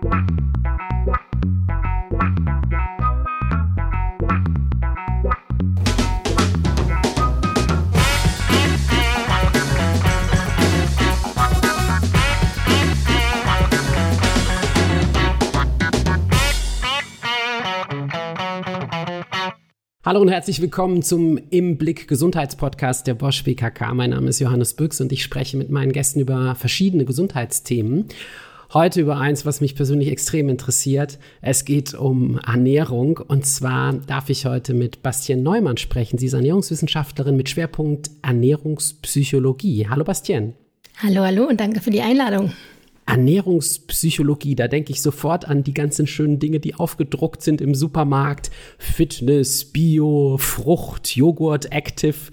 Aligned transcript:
Hallo 0.00 0.12
und 20.22 20.28
herzlich 20.28 20.62
willkommen 20.62 21.02
zum 21.02 21.38
Im 21.50 21.76
Blick 21.76 22.08
Gesundheitspodcast 22.08 23.06
der 23.06 23.14
Bosch 23.14 23.42
BKK. 23.42 23.94
Mein 23.94 24.10
Name 24.10 24.28
ist 24.28 24.38
Johannes 24.38 24.74
Büchs 24.74 25.00
und 25.00 25.12
ich 25.12 25.24
spreche 25.24 25.56
mit 25.56 25.70
meinen 25.70 25.92
Gästen 25.92 26.20
über 26.20 26.54
verschiedene 26.54 27.04
Gesundheitsthemen. 27.04 28.06
Heute 28.74 29.00
über 29.00 29.16
eins, 29.16 29.46
was 29.46 29.62
mich 29.62 29.74
persönlich 29.74 30.10
extrem 30.10 30.50
interessiert. 30.50 31.18
Es 31.40 31.64
geht 31.64 31.94
um 31.94 32.38
Ernährung 32.46 33.16
und 33.16 33.46
zwar 33.46 33.94
darf 33.94 34.28
ich 34.28 34.44
heute 34.44 34.74
mit 34.74 35.02
Bastien 35.02 35.42
Neumann 35.42 35.78
sprechen. 35.78 36.18
Sie 36.18 36.26
ist 36.26 36.34
Ernährungswissenschaftlerin 36.34 37.34
mit 37.34 37.48
Schwerpunkt 37.48 38.10
Ernährungspsychologie. 38.20 39.88
Hallo 39.88 40.04
Bastien. 40.04 40.52
Hallo, 41.02 41.22
hallo 41.22 41.44
und 41.44 41.60
danke 41.60 41.80
für 41.80 41.90
die 41.90 42.02
Einladung. 42.02 42.52
Ernährungspsychologie, 43.08 44.54
da 44.54 44.68
denke 44.68 44.92
ich 44.92 45.00
sofort 45.00 45.48
an 45.48 45.64
die 45.64 45.72
ganzen 45.72 46.06
schönen 46.06 46.38
Dinge, 46.38 46.60
die 46.60 46.74
aufgedruckt 46.74 47.42
sind 47.42 47.62
im 47.62 47.74
Supermarkt. 47.74 48.50
Fitness, 48.76 49.64
Bio, 49.64 50.36
Frucht, 50.38 51.16
Joghurt, 51.16 51.72
Active. 51.72 52.30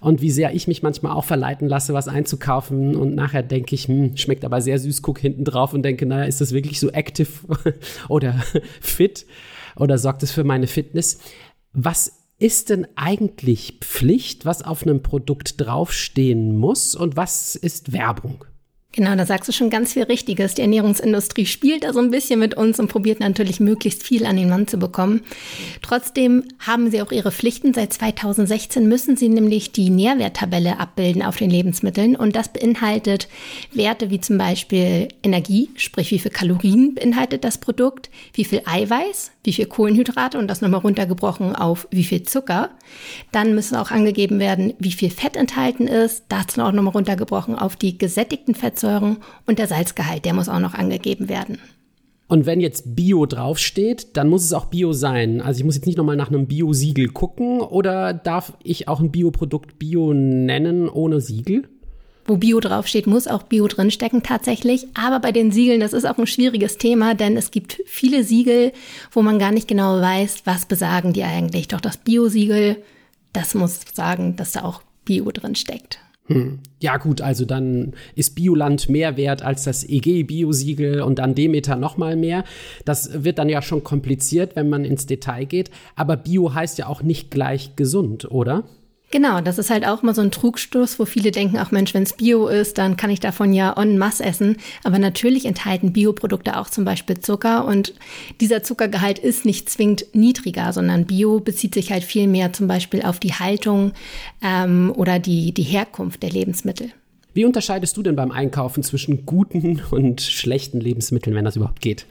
Und 0.00 0.22
wie 0.22 0.30
sehr 0.30 0.54
ich 0.54 0.66
mich 0.66 0.82
manchmal 0.82 1.12
auch 1.12 1.24
verleiten 1.24 1.68
lasse, 1.68 1.92
was 1.92 2.08
einzukaufen. 2.08 2.96
Und 2.96 3.14
nachher 3.14 3.42
denke 3.42 3.74
ich, 3.74 3.86
hm, 3.86 4.16
schmeckt 4.16 4.46
aber 4.46 4.62
sehr 4.62 4.78
süß, 4.78 5.02
guck 5.02 5.18
hinten 5.18 5.44
drauf 5.44 5.74
und 5.74 5.82
denke, 5.82 6.06
naja, 6.06 6.24
ist 6.24 6.40
das 6.40 6.52
wirklich 6.52 6.80
so 6.80 6.88
active 6.88 7.28
oder 8.08 8.42
fit? 8.80 9.26
Oder 9.76 9.98
sorgt 9.98 10.22
es 10.22 10.32
für 10.32 10.44
meine 10.44 10.68
Fitness? 10.68 11.18
Was 11.74 12.24
ist 12.38 12.70
denn 12.70 12.86
eigentlich 12.96 13.78
Pflicht, 13.82 14.46
was 14.46 14.62
auf 14.62 14.84
einem 14.84 15.02
Produkt 15.02 15.60
draufstehen 15.60 16.56
muss 16.56 16.94
und 16.94 17.14
was 17.14 17.56
ist 17.56 17.92
Werbung? 17.92 18.46
Genau, 18.94 19.16
da 19.16 19.26
sagst 19.26 19.48
du 19.48 19.52
schon 19.52 19.70
ganz 19.70 19.94
viel 19.94 20.04
Richtiges. 20.04 20.54
Die 20.54 20.62
Ernährungsindustrie 20.62 21.46
spielt 21.46 21.82
da 21.82 21.92
so 21.92 21.98
ein 21.98 22.12
bisschen 22.12 22.38
mit 22.38 22.54
uns 22.54 22.78
und 22.78 22.86
probiert 22.86 23.18
natürlich 23.18 23.58
möglichst 23.58 24.04
viel 24.04 24.24
an 24.24 24.36
den 24.36 24.48
Mann 24.48 24.68
zu 24.68 24.76
bekommen. 24.76 25.22
Trotzdem 25.82 26.44
haben 26.60 26.92
sie 26.92 27.02
auch 27.02 27.10
ihre 27.10 27.32
Pflichten. 27.32 27.74
Seit 27.74 27.92
2016 27.92 28.86
müssen 28.86 29.16
sie 29.16 29.28
nämlich 29.28 29.72
die 29.72 29.90
Nährwerttabelle 29.90 30.78
abbilden 30.78 31.22
auf 31.22 31.36
den 31.36 31.50
Lebensmitteln 31.50 32.14
und 32.14 32.36
das 32.36 32.52
beinhaltet 32.52 33.26
Werte 33.72 34.10
wie 34.10 34.20
zum 34.20 34.38
Beispiel 34.38 35.08
Energie, 35.24 35.70
sprich 35.74 36.12
wie 36.12 36.20
viel 36.20 36.30
Kalorien 36.30 36.94
beinhaltet 36.94 37.42
das 37.42 37.58
Produkt, 37.58 38.10
wie 38.34 38.44
viel 38.44 38.62
Eiweiß, 38.64 39.32
wie 39.42 39.54
viel 39.54 39.66
Kohlenhydrate 39.66 40.38
und 40.38 40.46
das 40.46 40.60
nochmal 40.60 40.80
runtergebrochen 40.80 41.56
auf 41.56 41.88
wie 41.90 42.04
viel 42.04 42.22
Zucker. 42.22 42.70
Dann 43.32 43.56
müssen 43.56 43.74
auch 43.74 43.90
angegeben 43.90 44.38
werden, 44.38 44.74
wie 44.78 44.92
viel 44.92 45.10
Fett 45.10 45.34
enthalten 45.34 45.88
ist, 45.88 46.26
dazu 46.28 46.60
auch 46.60 46.70
nochmal 46.70 46.94
runtergebrochen 46.94 47.56
auf 47.56 47.74
die 47.74 47.98
gesättigten 47.98 48.54
Fettsäuren 48.54 48.83
und 49.46 49.58
der 49.58 49.66
Salzgehalt, 49.66 50.24
der 50.24 50.34
muss 50.34 50.48
auch 50.48 50.60
noch 50.60 50.74
angegeben 50.74 51.28
werden. 51.28 51.58
Und 52.26 52.46
wenn 52.46 52.60
jetzt 52.60 52.96
Bio 52.96 53.26
draufsteht, 53.26 54.16
dann 54.16 54.28
muss 54.28 54.44
es 54.44 54.52
auch 54.52 54.66
Bio 54.66 54.92
sein. 54.92 55.40
Also 55.40 55.58
ich 55.58 55.64
muss 55.64 55.74
jetzt 55.74 55.86
nicht 55.86 55.98
nochmal 55.98 56.16
nach 56.16 56.28
einem 56.28 56.46
Bio-Siegel 56.46 57.08
gucken 57.08 57.60
oder 57.60 58.14
darf 58.14 58.54
ich 58.62 58.88
auch 58.88 59.00
ein 59.00 59.10
Bioprodukt 59.12 59.78
Bio 59.78 60.14
nennen 60.14 60.88
ohne 60.88 61.20
Siegel? 61.20 61.68
wo 62.26 62.36
Bio 62.36 62.60
draufsteht, 62.60 63.06
muss 63.06 63.26
auch 63.26 63.42
Bio 63.42 63.68
drinstecken 63.68 64.22
tatsächlich. 64.22 64.86
Aber 64.94 65.20
bei 65.20 65.32
den 65.32 65.52
Siegeln, 65.52 65.80
das 65.80 65.92
ist 65.92 66.06
auch 66.06 66.18
ein 66.18 66.26
schwieriges 66.26 66.78
Thema, 66.78 67.14
denn 67.14 67.36
es 67.36 67.50
gibt 67.50 67.82
viele 67.86 68.24
Siegel, 68.24 68.72
wo 69.12 69.22
man 69.22 69.38
gar 69.38 69.52
nicht 69.52 69.68
genau 69.68 70.00
weiß, 70.00 70.42
was 70.44 70.66
besagen 70.66 71.12
die 71.12 71.24
eigentlich. 71.24 71.68
Doch 71.68 71.80
das 71.80 71.98
Bio-Siegel, 71.98 72.82
das 73.32 73.54
muss 73.54 73.80
sagen, 73.92 74.36
dass 74.36 74.52
da 74.52 74.62
auch 74.62 74.82
Bio 75.04 75.30
drinsteckt. 75.30 75.98
Hm. 76.26 76.60
Ja 76.80 76.96
gut, 76.96 77.20
also 77.20 77.44
dann 77.44 77.92
ist 78.14 78.34
Bioland 78.34 78.88
mehr 78.88 79.18
wert 79.18 79.42
als 79.42 79.64
das 79.64 79.86
EG-Biosiegel 79.86 81.02
und 81.02 81.18
dann 81.18 81.34
Demeter 81.34 81.76
noch 81.76 81.98
mal 81.98 82.16
mehr. 82.16 82.44
Das 82.86 83.24
wird 83.24 83.38
dann 83.38 83.50
ja 83.50 83.60
schon 83.60 83.84
kompliziert, 83.84 84.56
wenn 84.56 84.70
man 84.70 84.84
ins 84.86 85.06
Detail 85.06 85.44
geht. 85.44 85.70
Aber 85.96 86.16
Bio 86.16 86.54
heißt 86.54 86.78
ja 86.78 86.86
auch 86.86 87.02
nicht 87.02 87.30
gleich 87.30 87.76
gesund, 87.76 88.30
oder? 88.30 88.64
Genau, 89.14 89.40
das 89.40 89.58
ist 89.58 89.70
halt 89.70 89.86
auch 89.86 90.02
mal 90.02 90.12
so 90.12 90.22
ein 90.22 90.32
Trugstoß, 90.32 90.98
wo 90.98 91.04
viele 91.04 91.30
denken, 91.30 91.56
ach 91.56 91.70
Mensch, 91.70 91.94
wenn 91.94 92.02
es 92.02 92.14
Bio 92.14 92.48
ist, 92.48 92.78
dann 92.78 92.96
kann 92.96 93.10
ich 93.10 93.20
davon 93.20 93.52
ja 93.52 93.72
en 93.80 93.96
masse 93.96 94.24
essen. 94.24 94.56
Aber 94.82 94.98
natürlich 94.98 95.46
enthalten 95.46 95.92
Bioprodukte 95.92 96.58
auch 96.58 96.68
zum 96.68 96.84
Beispiel 96.84 97.20
Zucker 97.20 97.64
und 97.64 97.94
dieser 98.40 98.64
Zuckergehalt 98.64 99.20
ist 99.20 99.44
nicht 99.44 99.70
zwingend 99.70 100.06
niedriger, 100.14 100.72
sondern 100.72 101.04
Bio 101.04 101.38
bezieht 101.38 101.74
sich 101.74 101.92
halt 101.92 102.02
viel 102.02 102.26
mehr 102.26 102.52
zum 102.52 102.66
Beispiel 102.66 103.02
auf 103.02 103.20
die 103.20 103.34
Haltung 103.34 103.92
ähm, 104.42 104.92
oder 104.96 105.20
die, 105.20 105.54
die 105.54 105.62
Herkunft 105.62 106.24
der 106.24 106.30
Lebensmittel. 106.30 106.90
Wie 107.34 107.44
unterscheidest 107.44 107.96
du 107.96 108.02
denn 108.02 108.16
beim 108.16 108.32
Einkaufen 108.32 108.82
zwischen 108.82 109.26
guten 109.26 109.80
und 109.92 110.22
schlechten 110.22 110.80
Lebensmitteln, 110.80 111.36
wenn 111.36 111.44
das 111.44 111.54
überhaupt 111.54 111.82
geht? 111.82 112.06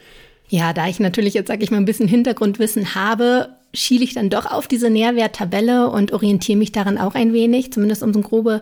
Ja, 0.47 0.71
da 0.71 0.87
ich 0.87 1.01
natürlich 1.01 1.33
jetzt, 1.33 1.49
sage 1.49 1.65
ich 1.65 1.71
mal, 1.71 1.77
ein 1.77 1.85
bisschen 1.85 2.07
Hintergrundwissen 2.07 2.95
habe, 2.95 3.49
schiele 3.73 4.03
ich 4.03 4.13
dann 4.13 4.29
doch 4.29 4.45
auf 4.45 4.67
diese 4.67 4.89
Nährwerttabelle 4.89 5.89
und 5.89 6.13
orientiere 6.13 6.57
mich 6.57 6.71
daran 6.71 6.97
auch 6.97 7.15
ein 7.15 7.33
wenig, 7.33 7.73
zumindest 7.73 8.03
um 8.03 8.13
so 8.13 8.19
eine 8.19 8.27
grobe, 8.27 8.61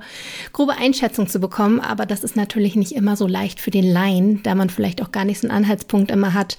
grobe 0.54 0.78
Einschätzung 0.78 1.28
zu 1.28 1.40
bekommen. 1.40 1.80
Aber 1.80 2.06
das 2.06 2.24
ist 2.24 2.36
natürlich 2.36 2.76
nicht 2.76 2.94
immer 2.94 3.18
so 3.18 3.28
leicht 3.28 3.60
für 3.60 3.72
den 3.72 3.92
Laien, 3.92 4.42
da 4.44 4.56
man 4.56 4.70
vielleicht 4.70 5.02
auch 5.02 5.12
gar 5.12 5.26
nicht 5.26 5.40
so 5.40 5.48
einen 5.48 5.58
Anhaltspunkt 5.58 6.12
immer 6.12 6.34
hat. 6.34 6.58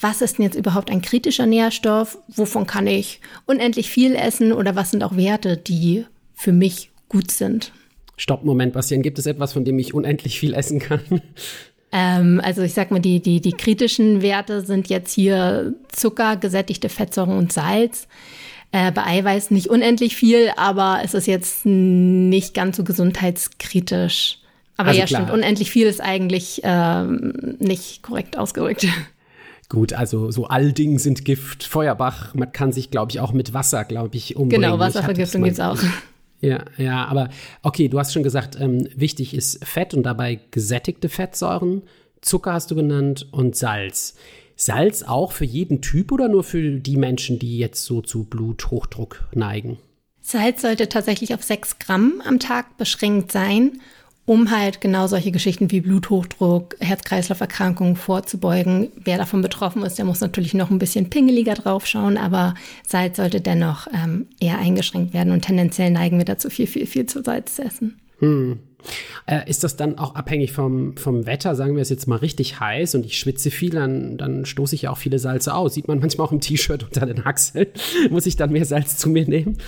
Was 0.00 0.20
ist 0.20 0.38
denn 0.38 0.44
jetzt 0.44 0.56
überhaupt 0.56 0.90
ein 0.90 1.02
kritischer 1.02 1.46
Nährstoff? 1.46 2.18
Wovon 2.28 2.66
kann 2.66 2.86
ich 2.86 3.20
unendlich 3.46 3.88
viel 3.88 4.14
essen? 4.16 4.52
Oder 4.52 4.76
was 4.76 4.90
sind 4.90 5.02
auch 5.02 5.16
Werte, 5.16 5.56
die 5.56 6.04
für 6.34 6.52
mich 6.52 6.90
gut 7.08 7.30
sind? 7.30 7.72
Stopp, 8.16 8.44
Moment, 8.44 8.74
Bastian, 8.74 9.02
gibt 9.02 9.18
es 9.18 9.26
etwas, 9.26 9.52
von 9.52 9.64
dem 9.64 9.78
ich 9.78 9.94
unendlich 9.94 10.38
viel 10.38 10.54
essen 10.54 10.78
kann? 10.78 11.00
Ähm, 11.96 12.40
also 12.42 12.62
ich 12.62 12.74
sag 12.74 12.90
mal, 12.90 12.98
die, 12.98 13.20
die, 13.20 13.40
die 13.40 13.52
kritischen 13.52 14.20
Werte 14.20 14.62
sind 14.62 14.88
jetzt 14.88 15.12
hier 15.12 15.74
Zucker, 15.92 16.36
gesättigte 16.36 16.88
Fettsäuren 16.88 17.38
und 17.38 17.52
Salz. 17.52 18.08
Äh, 18.72 18.90
bei 18.90 19.04
Eiweiß 19.04 19.52
nicht 19.52 19.68
unendlich 19.68 20.16
viel, 20.16 20.50
aber 20.56 21.02
es 21.04 21.14
ist 21.14 21.28
jetzt 21.28 21.64
nicht 21.64 22.52
ganz 22.52 22.76
so 22.76 22.82
gesundheitskritisch. 22.82 24.40
Aber 24.76 24.88
also 24.88 24.98
ja, 24.98 25.06
klar. 25.06 25.22
stimmt, 25.22 25.32
unendlich 25.32 25.70
viel 25.70 25.86
ist 25.86 26.00
eigentlich 26.00 26.62
ähm, 26.64 27.56
nicht 27.60 28.02
korrekt 28.02 28.36
ausgedrückt. 28.36 28.88
Gut, 29.68 29.92
also 29.92 30.32
so 30.32 30.46
Allding 30.46 30.98
sind 30.98 31.24
Gift, 31.24 31.62
Feuerbach, 31.62 32.34
man 32.34 32.50
kann 32.52 32.72
sich, 32.72 32.90
glaube 32.90 33.12
ich, 33.12 33.20
auch 33.20 33.32
mit 33.32 33.54
Wasser, 33.54 33.84
glaube 33.84 34.16
ich, 34.16 34.34
umbringen. 34.34 34.62
Genau, 34.62 34.78
Wasservergiftung 34.80 35.44
gibt's 35.44 35.60
auch. 35.60 35.78
Ja, 36.44 36.62
ja, 36.76 37.06
aber 37.06 37.30
okay, 37.62 37.88
du 37.88 37.98
hast 37.98 38.12
schon 38.12 38.22
gesagt, 38.22 38.60
ähm, 38.60 38.86
wichtig 38.94 39.32
ist 39.32 39.64
Fett 39.64 39.94
und 39.94 40.02
dabei 40.02 40.40
gesättigte 40.50 41.08
Fettsäuren, 41.08 41.82
Zucker 42.20 42.52
hast 42.52 42.70
du 42.70 42.74
genannt 42.74 43.26
und 43.32 43.56
Salz. 43.56 44.14
Salz 44.56 45.02
auch 45.02 45.32
für 45.32 45.46
jeden 45.46 45.80
Typ 45.80 46.12
oder 46.12 46.28
nur 46.28 46.44
für 46.44 46.78
die 46.80 46.98
Menschen, 46.98 47.38
die 47.38 47.58
jetzt 47.58 47.84
so 47.84 48.02
zu 48.02 48.24
Bluthochdruck 48.24 49.26
neigen? 49.32 49.78
Salz 50.20 50.60
sollte 50.60 50.90
tatsächlich 50.90 51.34
auf 51.34 51.42
6 51.42 51.78
Gramm 51.78 52.22
am 52.26 52.38
Tag 52.38 52.76
beschränkt 52.76 53.32
sein 53.32 53.80
um 54.26 54.50
halt 54.50 54.80
genau 54.80 55.06
solche 55.06 55.32
Geschichten 55.32 55.70
wie 55.70 55.80
Bluthochdruck, 55.80 56.76
Herz-Kreislauf-Erkrankungen 56.80 57.96
vorzubeugen. 57.96 58.88
Wer 58.96 59.18
davon 59.18 59.42
betroffen 59.42 59.82
ist, 59.82 59.98
der 59.98 60.06
muss 60.06 60.20
natürlich 60.20 60.54
noch 60.54 60.70
ein 60.70 60.78
bisschen 60.78 61.10
pingeliger 61.10 61.54
draufschauen, 61.54 62.16
aber 62.16 62.54
Salz 62.86 63.18
sollte 63.18 63.40
dennoch 63.40 63.86
ähm, 63.92 64.26
eher 64.40 64.58
eingeschränkt 64.58 65.12
werden 65.12 65.32
und 65.32 65.42
tendenziell 65.42 65.90
neigen 65.90 66.18
wir 66.18 66.24
dazu, 66.24 66.48
viel, 66.48 66.66
viel, 66.66 66.86
viel 66.86 67.06
zu 67.06 67.22
Salz 67.22 67.56
zu 67.56 67.64
essen. 67.64 68.00
Hm. 68.20 68.58
Äh, 69.26 69.48
ist 69.48 69.64
das 69.64 69.76
dann 69.76 69.98
auch 69.98 70.14
abhängig 70.14 70.52
vom, 70.52 70.96
vom 70.96 71.26
Wetter? 71.26 71.54
Sagen 71.54 71.74
wir 71.74 71.82
es 71.82 71.88
jetzt 71.88 72.06
mal 72.06 72.16
richtig 72.16 72.60
heiß 72.60 72.94
und 72.94 73.06
ich 73.06 73.18
schwitze 73.18 73.50
viel, 73.50 73.70
dann, 73.70 74.18
dann 74.18 74.44
stoße 74.44 74.74
ich 74.74 74.82
ja 74.82 74.90
auch 74.90 74.98
viele 74.98 75.18
Salze 75.18 75.54
aus. 75.54 75.74
Sieht 75.74 75.88
man 75.88 76.00
manchmal 76.00 76.26
auch 76.26 76.32
im 76.32 76.40
T-Shirt 76.40 76.84
unter 76.84 77.06
den 77.06 77.24
Achseln. 77.24 77.68
Muss 78.10 78.26
ich 78.26 78.36
dann 78.36 78.52
mehr 78.52 78.66
Salz 78.66 78.96
zu 78.96 79.08
mir 79.08 79.26
nehmen? 79.26 79.58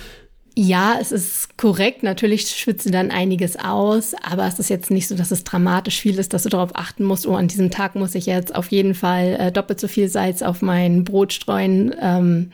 Ja, 0.59 0.97
es 0.99 1.11
ist 1.11 1.55
korrekt. 1.55 2.01
Natürlich 2.01 2.49
schwitzen 2.49 2.91
dann 2.91 3.11
einiges 3.11 3.59
aus, 3.59 4.15
aber 4.23 4.47
es 4.47 4.57
ist 4.57 4.71
jetzt 4.71 4.89
nicht 4.89 5.07
so, 5.07 5.13
dass 5.13 5.29
es 5.29 5.43
dramatisch 5.43 6.01
viel 6.01 6.17
ist, 6.17 6.33
dass 6.33 6.41
du 6.41 6.49
darauf 6.49 6.71
achten 6.73 7.03
musst, 7.03 7.27
oh, 7.27 7.35
an 7.35 7.47
diesem 7.47 7.69
Tag 7.69 7.93
muss 7.93 8.15
ich 8.15 8.25
jetzt 8.25 8.55
auf 8.55 8.71
jeden 8.71 8.95
Fall 8.95 9.37
äh, 9.39 9.51
doppelt 9.51 9.79
so 9.79 9.87
viel 9.87 10.09
Salz 10.09 10.41
auf 10.41 10.63
mein 10.63 11.03
Brot 11.03 11.31
streuen. 11.31 11.93
Ähm, 12.01 12.49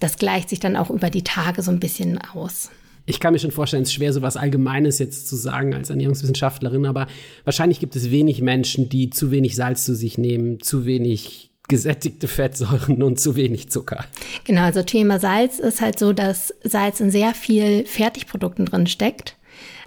das 0.00 0.16
gleicht 0.16 0.48
sich 0.48 0.58
dann 0.58 0.74
auch 0.74 0.90
über 0.90 1.08
die 1.08 1.22
Tage 1.22 1.62
so 1.62 1.70
ein 1.70 1.78
bisschen 1.78 2.18
aus. 2.34 2.72
Ich 3.06 3.20
kann 3.20 3.32
mir 3.32 3.38
schon 3.38 3.52
vorstellen, 3.52 3.84
es 3.84 3.90
ist 3.90 3.94
schwer, 3.94 4.12
so 4.12 4.22
was 4.22 4.36
Allgemeines 4.36 4.98
jetzt 4.98 5.28
zu 5.28 5.36
sagen 5.36 5.72
als 5.72 5.88
Ernährungswissenschaftlerin, 5.88 6.84
aber 6.84 7.06
wahrscheinlich 7.44 7.78
gibt 7.78 7.94
es 7.94 8.10
wenig 8.10 8.42
Menschen, 8.42 8.88
die 8.88 9.10
zu 9.10 9.30
wenig 9.30 9.54
Salz 9.54 9.84
zu 9.84 9.94
sich 9.94 10.18
nehmen, 10.18 10.58
zu 10.58 10.84
wenig 10.84 11.45
gesättigte 11.68 12.28
Fettsäuren 12.28 13.02
und 13.02 13.20
zu 13.20 13.36
wenig 13.36 13.70
Zucker. 13.70 14.04
Genau, 14.44 14.62
also 14.62 14.82
Thema 14.82 15.18
Salz 15.18 15.58
ist 15.58 15.80
halt 15.80 15.98
so, 15.98 16.12
dass 16.12 16.54
Salz 16.62 17.00
in 17.00 17.10
sehr 17.10 17.34
viel 17.34 17.84
Fertigprodukten 17.86 18.66
drin 18.66 18.86
steckt. 18.86 19.35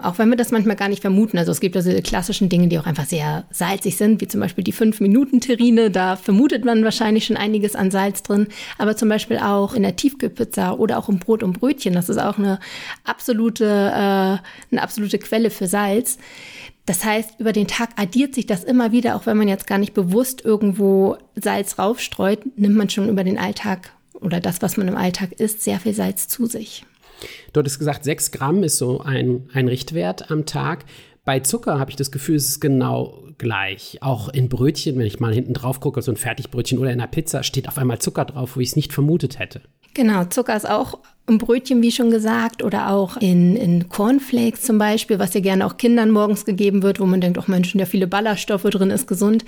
Auch 0.02 0.18
wenn 0.18 0.30
wir 0.30 0.38
das 0.38 0.52
manchmal 0.52 0.76
gar 0.76 0.88
nicht 0.88 1.02
vermuten. 1.02 1.38
Also 1.38 1.52
es 1.52 1.60
gibt 1.60 1.76
also 1.76 1.92
klassischen 2.02 2.50
Dinge, 2.50 2.68
die 2.68 2.80
auch 2.80 2.86
einfach 2.86 3.06
sehr 3.06 3.46
salzig 3.52 3.98
sind, 3.98 4.22
wie 4.22 4.28
zum 4.28 4.40
Beispiel 4.40 4.64
die 4.64 4.74
5-Minuten-Terrine. 4.74 5.92
Da 5.92 6.16
vermutet 6.16 6.66
man 6.66 6.84
wahrscheinlich 6.84 7.26
schon 7.26 7.38
einiges 7.38 7.76
an 7.76 7.92
Salz 7.92 8.24
drin. 8.24 8.48
Aber 8.78 8.96
zum 8.96 9.10
Beispiel 9.10 9.38
auch 9.38 9.74
in 9.74 9.84
der 9.84 9.96
Tiefkühlpizza 9.96 10.74
oder 10.74 10.98
auch 10.98 11.10
im 11.10 11.20
Brot 11.20 11.44
und 11.44 11.60
Brötchen. 11.60 11.94
Das 11.94 12.10
ist 12.10 12.20
auch 12.20 12.38
eine 12.38 12.60
absolute, 13.04 13.66
äh, 13.66 14.38
eine 14.72 14.82
absolute 14.82 15.20
Quelle 15.20 15.50
für 15.50 15.68
Salz. 15.68 16.18
Das 16.86 17.06
heißt, 17.06 17.40
über 17.40 17.54
den 17.54 17.68
Tag 17.68 17.90
addiert 17.98 18.34
sich 18.34 18.48
das 18.48 18.64
immer 18.64 18.92
wieder, 18.92 19.16
auch 19.16 19.28
wenn 19.28 19.38
man 19.38 19.48
jetzt 19.48 19.68
gar 19.68 19.78
nicht 19.78 19.94
bewusst 19.94 20.44
irgendwo 20.44 21.18
Salz 21.36 21.78
raufstreut, 21.78 22.58
nimmt 22.58 22.76
man 22.76 22.90
schon 22.90 23.10
über 23.10 23.24
den 23.24 23.38
Alltag 23.38 23.92
oder 24.22 24.40
das, 24.40 24.64
was 24.64 24.76
man 24.76 24.88
im 24.88 24.98
Alltag 24.98 25.34
isst, 25.34 25.62
sehr 25.62 25.80
viel 25.80 25.94
Salz 25.94 26.28
zu 26.28 26.48
sich. 26.48 26.86
Du 27.54 27.60
hattest 27.60 27.80
gesagt, 27.80 28.04
sechs 28.04 28.32
Gramm 28.32 28.64
ist 28.64 28.78
so 28.78 29.02
ein, 29.02 29.50
ein 29.54 29.68
Richtwert 29.68 30.32
am 30.32 30.46
Tag. 30.46 30.86
Bei 31.26 31.40
Zucker 31.40 31.80
habe 31.80 31.92
ich 31.92 31.96
das 31.98 32.12
Gefühl, 32.12 32.36
es 32.36 32.48
ist 32.48 32.60
genau 32.60 33.24
gleich. 33.38 33.98
Auch 34.02 34.30
in 34.30 34.50
Brötchen, 34.50 34.98
wenn 34.98 35.06
ich 35.06 35.20
mal 35.20 35.34
hinten 35.34 35.54
drauf 35.54 35.80
gucke, 35.80 36.02
so 36.02 36.12
ein 36.12 36.18
Fertigbrötchen 36.18 36.80
oder 36.80 36.92
in 36.92 37.00
einer 37.00 37.08
Pizza, 37.08 37.44
steht 37.44 37.68
auf 37.68 37.78
einmal 37.78 38.00
Zucker 38.00 38.26
drauf, 38.26 38.56
wo 38.56 38.60
ich 38.60 38.70
es 38.70 38.76
nicht 38.76 38.94
vermutet 38.94 39.40
hätte. 39.40 39.62
Genau, 39.94 40.26
Zucker 40.26 40.56
ist 40.56 40.70
auch 40.70 41.00
im 41.30 41.38
Brötchen, 41.38 41.82
wie 41.82 41.92
schon 41.92 42.12
gesagt, 42.12 42.64
oder 42.64 42.90
auch 42.90 43.18
in, 43.18 43.56
in 43.56 43.88
Cornflakes 43.88 44.64
zum 44.64 44.78
Beispiel, 44.78 45.20
was 45.20 45.34
ja 45.34 45.40
gerne 45.40 45.66
auch 45.66 45.78
Kindern 45.78 46.12
morgens 46.12 46.44
gegeben 46.44 46.84
wird, 46.84 47.00
wo 47.00 47.06
man 47.06 47.22
denkt, 47.22 47.38
auch 47.38 47.48
Menschen, 47.48 47.80
ja 47.80 47.86
viele 47.86 48.08
Ballaststoffe 48.08 48.64
drin, 48.64 48.90
ist 48.90 49.08
gesund. 49.08 49.46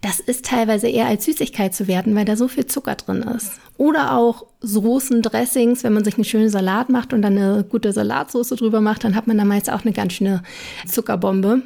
Das 0.00 0.20
ist 0.20 0.44
teilweise 0.44 0.88
eher 0.88 1.06
als 1.06 1.24
Süßigkeit 1.24 1.74
zu 1.74 1.88
werten, 1.88 2.14
weil 2.14 2.24
da 2.24 2.36
so 2.36 2.48
viel 2.48 2.66
Zucker 2.66 2.96
drin 2.96 3.22
ist. 3.22 3.52
Oder 3.78 4.16
auch 4.16 4.46
Soßen, 4.60 5.22
Dressings, 5.22 5.84
wenn 5.84 5.92
man 5.94 6.04
sich 6.04 6.16
einen 6.16 6.24
schönen 6.24 6.50
Salat 6.50 6.90
macht 6.90 7.12
und 7.12 7.22
dann 7.22 7.38
eine 7.38 7.64
gute 7.64 7.92
Salatsauce 7.92 8.50
drüber 8.50 8.80
macht, 8.80 9.04
dann 9.04 9.14
hat 9.14 9.26
man 9.26 9.38
da 9.38 9.44
meist 9.44 9.70
auch 9.70 9.84
eine 9.84 9.92
ganz 9.92 10.14
schöne 10.14 10.42
Zuckerbombe. 10.86 11.62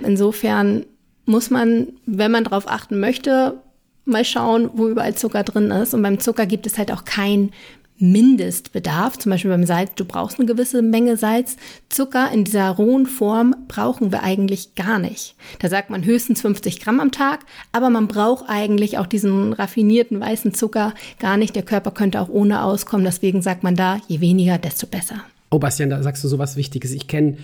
Insofern 0.00 0.84
muss 1.24 1.50
man, 1.50 1.88
wenn 2.06 2.30
man 2.30 2.44
darauf 2.44 2.68
achten 2.68 3.00
möchte, 3.00 3.54
mal 4.06 4.24
schauen, 4.24 4.70
wo 4.72 4.88
überall 4.88 5.14
Zucker 5.14 5.42
drin 5.42 5.70
ist. 5.70 5.92
Und 5.92 6.02
beim 6.02 6.20
Zucker 6.20 6.46
gibt 6.46 6.66
es 6.66 6.78
halt 6.78 6.92
auch 6.92 7.04
kein 7.04 7.50
Mindestbedarf, 7.98 9.18
zum 9.18 9.30
Beispiel 9.30 9.50
beim 9.50 9.64
Salz, 9.64 9.92
du 9.96 10.04
brauchst 10.04 10.38
eine 10.38 10.46
gewisse 10.46 10.82
Menge 10.82 11.16
Salz. 11.16 11.56
Zucker 11.88 12.30
in 12.30 12.44
dieser 12.44 12.70
rohen 12.70 13.06
Form 13.06 13.54
brauchen 13.68 14.12
wir 14.12 14.22
eigentlich 14.22 14.74
gar 14.74 14.98
nicht. 14.98 15.34
Da 15.60 15.68
sagt 15.68 15.90
man 15.90 16.04
höchstens 16.04 16.42
50 16.42 16.80
Gramm 16.80 17.00
am 17.00 17.12
Tag, 17.12 17.40
aber 17.72 17.90
man 17.90 18.08
braucht 18.08 18.44
eigentlich 18.48 18.98
auch 18.98 19.06
diesen 19.06 19.52
raffinierten 19.52 20.20
weißen 20.20 20.52
Zucker 20.52 20.94
gar 21.18 21.36
nicht. 21.36 21.56
Der 21.56 21.62
Körper 21.62 21.90
könnte 21.90 22.20
auch 22.20 22.28
ohne 22.28 22.62
auskommen. 22.62 23.04
Deswegen 23.04 23.42
sagt 23.42 23.62
man 23.62 23.76
da, 23.76 24.00
je 24.08 24.20
weniger, 24.20 24.58
desto 24.58 24.86
besser. 24.86 25.20
Oh, 25.50 25.58
Bastian, 25.58 25.90
da 25.90 26.02
sagst 26.02 26.24
du 26.24 26.28
so 26.28 26.38
was 26.38 26.56
Wichtiges. 26.56 26.92
Ich 26.92 27.06
kenne 27.06 27.38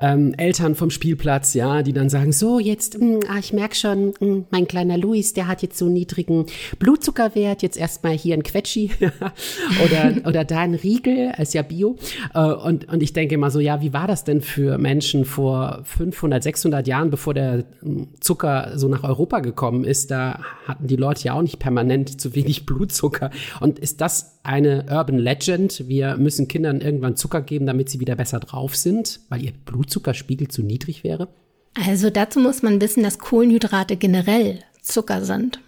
ähm, 0.00 0.34
Eltern 0.36 0.74
vom 0.74 0.90
Spielplatz, 0.90 1.54
ja, 1.54 1.82
die 1.82 1.92
dann 1.92 2.08
sagen, 2.08 2.32
so 2.32 2.58
jetzt, 2.58 2.98
mh, 2.98 3.06
hm, 3.06 3.20
ah, 3.28 3.38
ich 3.38 3.52
merke 3.52 3.74
schon, 3.74 4.06
mh, 4.08 4.14
hm, 4.20 4.44
mein 4.50 4.66
kleiner 4.66 4.98
Luis, 4.98 5.32
der 5.32 5.46
hat 5.46 5.62
jetzt 5.62 5.78
so 5.78 5.86
einen 5.86 5.94
niedrigen 5.94 6.46
Blutzuckerwert, 6.78 7.62
jetzt 7.62 7.76
erstmal 7.76 8.12
hier 8.12 8.34
ein 8.34 8.42
Quetschi 8.42 8.90
oder, 9.84 10.14
oder 10.26 10.44
da 10.44 10.60
ein 10.60 10.74
Riegel, 10.74 11.32
ist 11.38 11.54
ja 11.54 11.62
Bio. 11.62 11.96
Äh, 12.34 12.40
und, 12.40 12.88
und 12.88 13.02
ich 13.02 13.12
denke 13.12 13.34
immer 13.34 13.50
so, 13.50 13.60
ja, 13.60 13.80
wie 13.82 13.92
war 13.92 14.06
das 14.06 14.24
denn 14.24 14.40
für 14.40 14.78
Menschen 14.78 15.24
vor 15.24 15.80
500, 15.84 16.42
600 16.42 16.86
Jahren, 16.86 17.10
bevor 17.10 17.34
der 17.34 17.64
hm, 17.80 18.08
Zucker 18.20 18.72
so 18.76 18.88
nach 18.88 19.04
Europa 19.04 19.40
gekommen 19.40 19.84
ist? 19.84 20.10
Da 20.10 20.40
hatten 20.66 20.86
die 20.86 20.96
Leute 20.96 21.24
ja 21.24 21.34
auch 21.34 21.42
nicht 21.42 21.58
permanent 21.58 22.20
zu 22.20 22.34
wenig 22.34 22.66
Blutzucker. 22.66 23.30
Und 23.60 23.78
ist 23.78 24.00
das 24.00 24.40
eine 24.42 24.86
Urban 24.90 25.18
Legend? 25.18 25.88
Wir 25.88 26.16
müssen 26.16 26.48
Kindern 26.48 26.80
irgendwann 26.80 27.16
Zucker 27.16 27.42
geben, 27.42 27.66
damit 27.66 27.88
sie 27.88 28.00
wieder 28.00 28.16
besser 28.16 28.40
drauf 28.40 28.76
sind, 28.76 29.20
weil 29.28 29.42
ihr 29.42 29.52
Blut 29.52 29.82
Blutzuckerspiegel 29.82 30.48
zu 30.48 30.62
niedrig 30.62 31.04
wäre? 31.04 31.28
Also 31.74 32.10
dazu 32.10 32.40
muss 32.40 32.62
man 32.62 32.80
wissen, 32.80 33.02
dass 33.02 33.18
Kohlenhydrate 33.18 33.96
generell 33.96 34.60
Zucker 34.82 35.24
sind. 35.24 35.60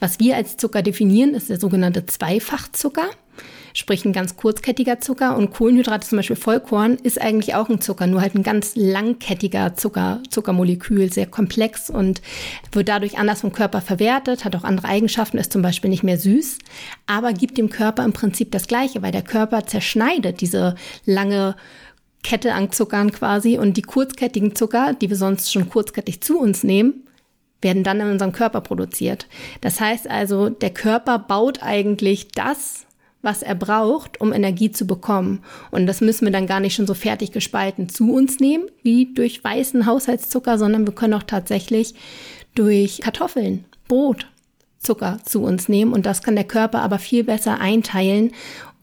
Was 0.00 0.20
wir 0.20 0.36
als 0.36 0.56
Zucker 0.56 0.82
definieren, 0.82 1.34
ist 1.34 1.50
der 1.50 1.60
sogenannte 1.60 2.06
Zweifachzucker, 2.06 3.10
sprich 3.74 4.04
ein 4.04 4.12
ganz 4.12 4.36
kurzkettiger 4.36 5.00
Zucker. 5.00 5.36
Und 5.36 5.50
Kohlenhydrate, 5.50 6.08
zum 6.08 6.16
Beispiel 6.16 6.36
Vollkorn, 6.36 6.96
ist 6.96 7.20
eigentlich 7.20 7.54
auch 7.54 7.68
ein 7.68 7.80
Zucker, 7.80 8.06
nur 8.06 8.20
halt 8.20 8.34
ein 8.34 8.42
ganz 8.42 8.72
langkettiger 8.74 9.74
Zucker, 9.74 10.20
Zuckermolekül, 10.30 11.12
sehr 11.12 11.26
komplex 11.26 11.90
und 11.90 12.22
wird 12.72 12.88
dadurch 12.88 13.18
anders 13.18 13.42
vom 13.42 13.52
Körper 13.52 13.80
verwertet, 13.80 14.44
hat 14.44 14.56
auch 14.56 14.64
andere 14.64 14.88
Eigenschaften, 14.88 15.38
ist 15.38 15.52
zum 15.52 15.62
Beispiel 15.62 15.90
nicht 15.90 16.02
mehr 16.02 16.18
süß, 16.18 16.58
aber 17.06 17.32
gibt 17.32 17.58
dem 17.58 17.70
Körper 17.70 18.04
im 18.04 18.12
Prinzip 18.12 18.50
das 18.52 18.66
Gleiche, 18.66 19.02
weil 19.02 19.12
der 19.12 19.22
Körper 19.22 19.66
zerschneidet 19.66 20.40
diese 20.40 20.74
lange 21.04 21.56
Kette 22.22 22.54
an 22.54 22.70
Zuckern 22.70 23.12
quasi 23.12 23.58
und 23.58 23.76
die 23.76 23.82
kurzkettigen 23.82 24.54
Zucker, 24.54 24.94
die 24.94 25.10
wir 25.10 25.16
sonst 25.16 25.52
schon 25.52 25.68
kurzkettig 25.68 26.20
zu 26.20 26.38
uns 26.38 26.62
nehmen, 26.62 27.06
werden 27.60 27.84
dann 27.84 28.00
in 28.00 28.10
unserem 28.10 28.32
Körper 28.32 28.60
produziert. 28.60 29.26
Das 29.60 29.80
heißt 29.80 30.08
also, 30.08 30.50
der 30.50 30.70
Körper 30.70 31.18
baut 31.18 31.62
eigentlich 31.62 32.28
das, 32.28 32.86
was 33.22 33.42
er 33.42 33.54
braucht, 33.54 34.20
um 34.20 34.32
Energie 34.32 34.70
zu 34.70 34.86
bekommen. 34.86 35.40
Und 35.70 35.86
das 35.86 36.00
müssen 36.00 36.26
wir 36.26 36.32
dann 36.32 36.46
gar 36.46 36.60
nicht 36.60 36.74
schon 36.74 36.86
so 36.86 36.94
fertig 36.94 37.32
gespalten 37.32 37.88
zu 37.88 38.12
uns 38.12 38.40
nehmen, 38.40 38.66
wie 38.82 39.14
durch 39.14 39.42
weißen 39.42 39.86
Haushaltszucker, 39.86 40.58
sondern 40.58 40.86
wir 40.86 40.94
können 40.94 41.14
auch 41.14 41.22
tatsächlich 41.22 41.94
durch 42.54 43.00
Kartoffeln, 43.00 43.64
Brot, 43.88 44.26
Zucker 44.78 45.18
zu 45.24 45.42
uns 45.42 45.68
nehmen. 45.68 45.92
Und 45.92 46.06
das 46.06 46.22
kann 46.22 46.34
der 46.34 46.44
Körper 46.44 46.82
aber 46.82 46.98
viel 46.98 47.24
besser 47.24 47.60
einteilen 47.60 48.32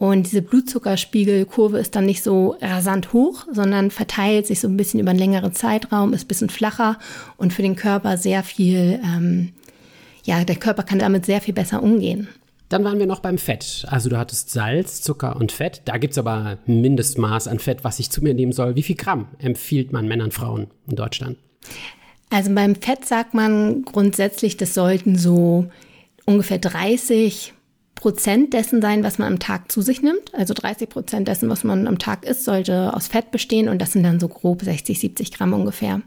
und 0.00 0.22
diese 0.22 0.40
Blutzuckerspiegelkurve 0.40 1.78
ist 1.78 1.94
dann 1.94 2.06
nicht 2.06 2.22
so 2.22 2.56
rasant 2.62 3.12
hoch, 3.12 3.44
sondern 3.52 3.90
verteilt 3.90 4.46
sich 4.46 4.58
so 4.58 4.66
ein 4.66 4.78
bisschen 4.78 4.98
über 4.98 5.10
einen 5.10 5.18
längeren 5.18 5.52
Zeitraum, 5.52 6.14
ist 6.14 6.24
ein 6.24 6.28
bisschen 6.28 6.48
flacher 6.48 6.98
und 7.36 7.52
für 7.52 7.60
den 7.60 7.76
Körper 7.76 8.16
sehr 8.16 8.42
viel, 8.42 8.98
ähm, 9.04 9.52
ja, 10.24 10.42
der 10.42 10.56
Körper 10.56 10.84
kann 10.84 11.00
damit 11.00 11.26
sehr 11.26 11.42
viel 11.42 11.52
besser 11.52 11.82
umgehen. 11.82 12.28
Dann 12.70 12.84
waren 12.84 13.00
wir 13.00 13.06
noch 13.06 13.18
beim 13.18 13.36
Fett. 13.36 13.84
Also 13.88 14.08
du 14.08 14.16
hattest 14.16 14.50
Salz, 14.50 15.02
Zucker 15.02 15.34
und 15.36 15.50
Fett. 15.50 15.82
Da 15.86 15.98
gibt 15.98 16.12
es 16.12 16.18
aber 16.18 16.56
ein 16.66 16.80
Mindestmaß 16.80 17.48
an 17.48 17.58
Fett, 17.58 17.82
was 17.82 17.98
ich 17.98 18.10
zu 18.10 18.22
mir 18.22 18.32
nehmen 18.32 18.52
soll. 18.52 18.76
Wie 18.76 18.84
viel 18.84 18.94
Gramm 18.94 19.26
empfiehlt 19.38 19.92
man 19.92 20.06
Männern 20.06 20.26
und 20.26 20.34
Frauen 20.34 20.68
in 20.88 20.94
Deutschland? 20.94 21.36
Also 22.30 22.54
beim 22.54 22.76
Fett 22.76 23.04
sagt 23.04 23.34
man 23.34 23.82
grundsätzlich, 23.82 24.56
das 24.56 24.72
sollten 24.72 25.18
so 25.18 25.66
ungefähr 26.26 26.58
30 26.58 27.54
Prozent 27.96 28.54
dessen 28.54 28.80
sein, 28.80 29.02
was 29.02 29.18
man 29.18 29.32
am 29.32 29.38
Tag 29.40 29.70
zu 29.72 29.82
sich 29.82 30.00
nimmt. 30.00 30.32
Also 30.32 30.54
30 30.54 30.88
Prozent 30.88 31.26
dessen, 31.26 31.50
was 31.50 31.64
man 31.64 31.88
am 31.88 31.98
Tag 31.98 32.24
isst, 32.24 32.44
sollte 32.44 32.94
aus 32.94 33.08
Fett 33.08 33.32
bestehen 33.32 33.68
und 33.68 33.82
das 33.82 33.92
sind 33.92 34.04
dann 34.04 34.20
so 34.20 34.28
grob 34.28 34.62
60, 34.62 35.00
70 35.00 35.32
Gramm 35.32 35.52
ungefähr. 35.54 36.02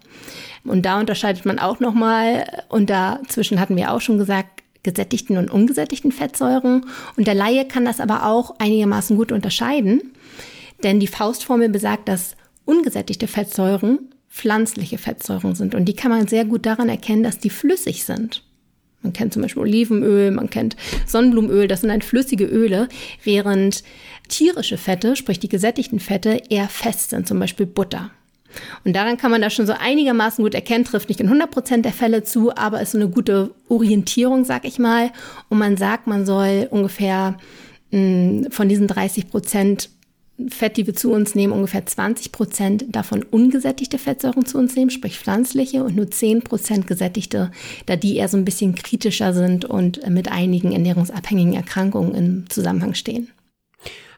Und 0.63 0.86
da 0.86 0.98
unterscheidet 0.98 1.45
man 1.45 1.60
auch 1.60 1.81
nochmal 1.81 2.63
und 2.69 2.89
dazwischen 2.89 3.60
hatten 3.60 3.75
wir 3.75 3.92
auch 3.92 4.00
schon 4.00 4.18
gesagt, 4.18 4.62
gesättigten 4.83 5.38
und 5.38 5.50
ungesättigten 5.50 6.12
Fettsäuren. 6.12 6.85
Und 7.17 7.27
der 7.27 7.34
Laie 7.34 7.65
kann 7.65 7.86
das 7.86 8.00
aber 8.00 8.25
auch 8.25 8.55
einigermaßen 8.60 9.17
gut 9.17 9.31
unterscheiden, 9.31 10.13
denn 10.84 11.00
die 11.00 11.07
Faustformel 11.07 11.69
besagt, 11.69 12.07
dass 12.07 12.36
ungesättigte 12.65 13.27
Fettsäuren 13.27 14.13
pflanzliche 14.29 14.98
Fettsäuren 14.98 15.53
sind 15.53 15.75
und 15.75 15.86
die 15.86 15.96
kann 15.96 16.10
man 16.10 16.27
sehr 16.27 16.43
gut 16.43 16.65
daran 16.65 16.89
erkennen, 16.89 17.22
dass 17.22 17.38
die 17.38 17.51
flüssig 17.51 18.03
sind. 18.03 18.43
Man 19.03 19.13
kennt 19.13 19.34
zum 19.34 19.41
Beispiel 19.41 19.62
Olivenöl, 19.62 20.31
man 20.31 20.50
kennt 20.50 20.75
Sonnenblumenöl, 21.05 21.67
das 21.67 21.81
sind 21.81 21.91
ein 21.91 22.01
flüssige 22.01 22.46
Öle, 22.46 22.88
während 23.24 23.84
tierische 24.29 24.77
Fette, 24.77 25.15
sprich 25.15 25.39
die 25.39 25.50
gesättigten 25.50 26.00
Fette, 26.00 26.41
eher 26.50 26.67
fest 26.67 27.12
sind, 27.12 27.27
zum 27.27 27.39
Beispiel 27.39 27.65
Butter. 27.65 28.12
Und 28.83 28.95
daran 28.95 29.17
kann 29.17 29.31
man 29.31 29.41
das 29.41 29.53
schon 29.53 29.67
so 29.67 29.74
einigermaßen 29.74 30.43
gut 30.43 30.55
erkennen, 30.55 30.86
trifft 30.86 31.10
nicht 31.10 31.19
in 31.19 31.27
100 31.27 31.51
Prozent 31.51 31.86
der 31.86 31.93
Fälle 31.93 32.24
zu, 32.24 32.55
aber 32.55 32.81
ist 32.81 32.91
so 32.91 32.98
eine 32.98 33.10
gute 33.10 33.51
Orientierung, 33.69 34.45
sag 34.45 34.65
ich 34.65 34.79
mal. 34.79 35.12
Und 35.50 35.57
man 35.57 35.77
sagt, 35.77 36.07
man 36.07 36.25
soll 36.25 36.67
ungefähr 36.69 37.38
mh, 37.91 38.00
mm, 38.00 38.51
von 38.51 38.69
diesen 38.69 38.88
30 38.88 39.29
Prozent 39.29 39.89
Fett, 40.50 40.77
die 40.77 40.88
wir 40.88 40.95
zu 40.95 41.12
uns 41.12 41.36
nehmen, 41.36 41.53
ungefähr 41.53 41.86
20 41.86 42.31
Prozent 42.31 42.86
davon 42.89 43.22
ungesättigte 43.22 44.00
Fettsäuren 44.00 44.45
zu 44.45 44.57
uns 44.57 44.75
nehmen, 44.75 44.89
sprich 44.89 45.19
pflanzliche, 45.19 45.83
und 45.83 45.95
nur 45.95 46.10
10 46.10 46.41
Prozent 46.41 46.88
gesättigte, 46.88 47.51
da 47.86 47.95
die 47.95 48.17
eher 48.17 48.27
so 48.27 48.38
ein 48.38 48.45
bisschen 48.45 48.74
kritischer 48.74 49.33
sind 49.33 49.63
und 49.63 50.07
mit 50.10 50.31
einigen 50.31 50.72
ernährungsabhängigen 50.72 51.53
Erkrankungen 51.53 52.15
im 52.15 52.50
Zusammenhang 52.50 52.95
stehen. 52.95 53.29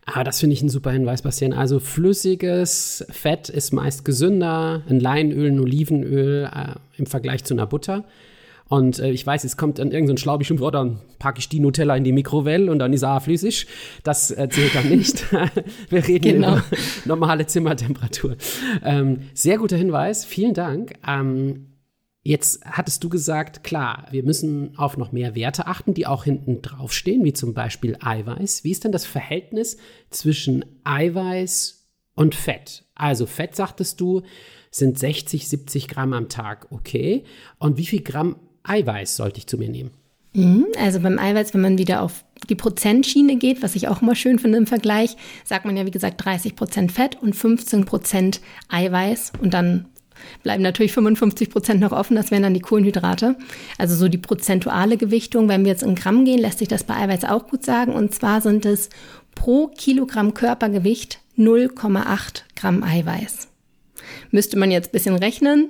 Ah, 0.06 0.24
das 0.24 0.40
finde 0.40 0.54
ich 0.54 0.62
ein 0.62 0.70
super 0.70 0.92
Hinweis, 0.92 1.24
Bastian. 1.24 1.52
Also 1.52 1.80
flüssiges 1.80 3.06
Fett 3.10 3.50
ist 3.50 3.74
meist 3.74 4.06
gesünder, 4.06 4.84
ein 4.88 5.00
Leinöl, 5.00 5.52
ein 5.52 5.60
Olivenöl 5.60 6.46
äh, 6.54 6.76
im 6.98 7.08
Vergleich 7.08 7.44
zu 7.44 7.56
einer 7.56 7.66
Butter. 7.66 8.06
Und 8.68 9.00
äh, 9.00 9.10
ich 9.10 9.26
weiß, 9.26 9.44
es 9.44 9.58
kommt 9.58 9.80
dann 9.80 9.92
irgendein 9.92 10.18
so 10.18 10.22
schlau 10.22 10.38
bestimmt, 10.38 10.62
oh, 10.62 10.70
dann 10.70 11.00
packe 11.18 11.40
ich 11.40 11.50
die 11.50 11.60
Nutella 11.60 11.96
in 11.96 12.04
die 12.04 12.12
Mikrowelle 12.12 12.72
und 12.72 12.80
dann 12.80 12.94
ist 12.94 13.04
er 13.04 13.20
flüssig. 13.20 13.66
Das 14.04 14.30
äh, 14.30 14.48
zählt 14.50 14.76
dann 14.76 14.90
nicht. 14.90 15.26
Wir 15.90 16.08
reden 16.08 16.24
genau. 16.24 16.54
über 16.54 16.64
normale 17.06 17.48
Zimmertemperatur. 17.48 18.38
Ähm, 18.84 19.22
sehr 19.34 19.58
guter 19.58 19.78
Hinweis, 19.78 20.24
vielen 20.24 20.54
Dank. 20.54 20.94
Ähm, 21.08 21.68
Jetzt 22.28 22.66
hattest 22.66 23.04
du 23.04 23.10
gesagt, 23.10 23.64
klar, 23.64 24.08
wir 24.10 24.24
müssen 24.24 24.76
auf 24.80 24.98
noch 24.98 25.12
mehr 25.12 25.36
Werte 25.36 25.68
achten, 25.68 25.94
die 25.94 26.08
auch 26.08 26.24
hinten 26.24 26.64
draufstehen, 26.64 27.24
wie 27.24 27.34
zum 27.34 27.54
Beispiel 27.54 27.98
Eiweiß. 28.02 28.64
Wie 28.64 28.72
ist 28.72 28.84
denn 28.84 28.92
das 28.92 29.06
Verhältnis 29.06 29.78
zwischen 30.10 30.66
Eiweiß 30.84 31.86
Und 32.16 32.34
Fett. 32.34 32.84
Also 32.96 33.28
Fett, 33.28 33.56
sagtest 33.56 34.02
du, 34.02 34.24
sind 34.72 34.98
60, 34.98 35.48
70 35.48 35.88
Gramm 35.88 36.14
am 36.14 36.28
Tag. 36.28 36.72
Okay. 36.72 37.26
Und 37.60 37.78
wie 37.78 37.86
viel 37.86 38.02
Gramm 38.02 38.38
Eiweiß 38.64 39.18
sollte 39.18 39.38
ich 39.38 39.46
zu 39.46 39.60
mir 39.60 39.70
nehmen? 39.70 39.92
Mhm, 40.34 40.66
also 40.80 41.02
beim 41.02 41.20
Eiweiß, 41.20 41.54
wenn 41.54 41.62
man 41.62 41.78
wieder 41.78 42.02
auf 42.02 42.26
die 42.50 42.56
Prozentschiene 42.56 43.36
geht, 43.36 43.62
was 43.62 43.76
ich 43.76 43.88
auch 43.88 44.02
immer 44.02 44.16
schön 44.16 44.40
finde 44.40 44.58
im 44.58 44.66
Vergleich, 44.66 45.16
sagt 45.44 45.66
man 45.66 45.78
ja 45.78 45.86
wie 45.86 45.92
gesagt 45.92 46.26
30 46.26 46.56
Prozent 46.56 46.92
Fett 46.92 47.22
und 47.22 47.36
15 47.36 47.86
Prozent 47.86 48.42
Eiweiß 48.70 49.34
und 49.42 49.54
dann 49.54 49.86
bleiben 50.44 50.64
natürlich 50.64 50.94
55 50.94 51.50
Prozent 51.50 51.82
noch 51.82 51.92
offen, 51.92 52.16
das 52.16 52.32
wären 52.32 52.44
dann 52.44 52.54
die 52.54 52.62
Kohlenhydrate. 52.62 53.36
Also 53.78 53.96
so 53.96 54.08
die 54.08 54.18
prozentuale 54.18 54.98
Gewichtung, 54.98 55.50
wenn 55.50 55.64
wir 55.64 55.72
jetzt 55.72 55.84
in 55.84 55.96
Gramm 55.96 56.26
gehen, 56.26 56.40
lässt 56.40 56.60
sich 56.60 56.68
das 56.68 56.84
bei 56.84 56.96
Eiweiß 56.96 57.26
auch 57.26 57.48
gut 57.48 57.66
sagen 57.66 57.94
und 57.94 58.14
zwar 58.14 58.42
sind 58.42 58.66
es 58.66 58.90
pro 59.34 59.68
Kilogramm 59.68 60.34
Körpergewicht 60.34 61.20
0,8 61.38 62.44
Gramm 62.56 62.84
Eiweiß. 62.84 63.50
Müsste 64.32 64.58
man 64.58 64.72
jetzt 64.72 64.90
ein 64.90 64.92
bisschen 64.92 65.16
rechnen, 65.16 65.70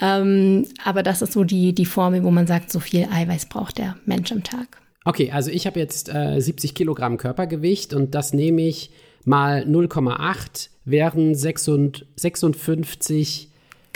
ähm, 0.00 0.66
aber 0.84 1.02
das 1.02 1.22
ist 1.22 1.32
so 1.32 1.44
die, 1.44 1.72
die 1.72 1.86
Formel, 1.86 2.24
wo 2.24 2.30
man 2.30 2.46
sagt, 2.46 2.70
so 2.70 2.80
viel 2.80 3.08
Eiweiß 3.10 3.46
braucht 3.46 3.78
der 3.78 3.96
Mensch 4.04 4.32
am 4.32 4.42
Tag. 4.42 4.80
Okay, 5.04 5.30
also 5.30 5.50
ich 5.50 5.66
habe 5.66 5.78
jetzt 5.78 6.12
äh, 6.12 6.40
70 6.40 6.74
Kilogramm 6.74 7.16
Körpergewicht 7.16 7.94
und 7.94 8.14
das 8.14 8.32
nehme 8.32 8.62
ich 8.62 8.90
mal 9.24 9.62
0,8 9.62 10.68
wären 10.84 11.34
56 11.34 13.48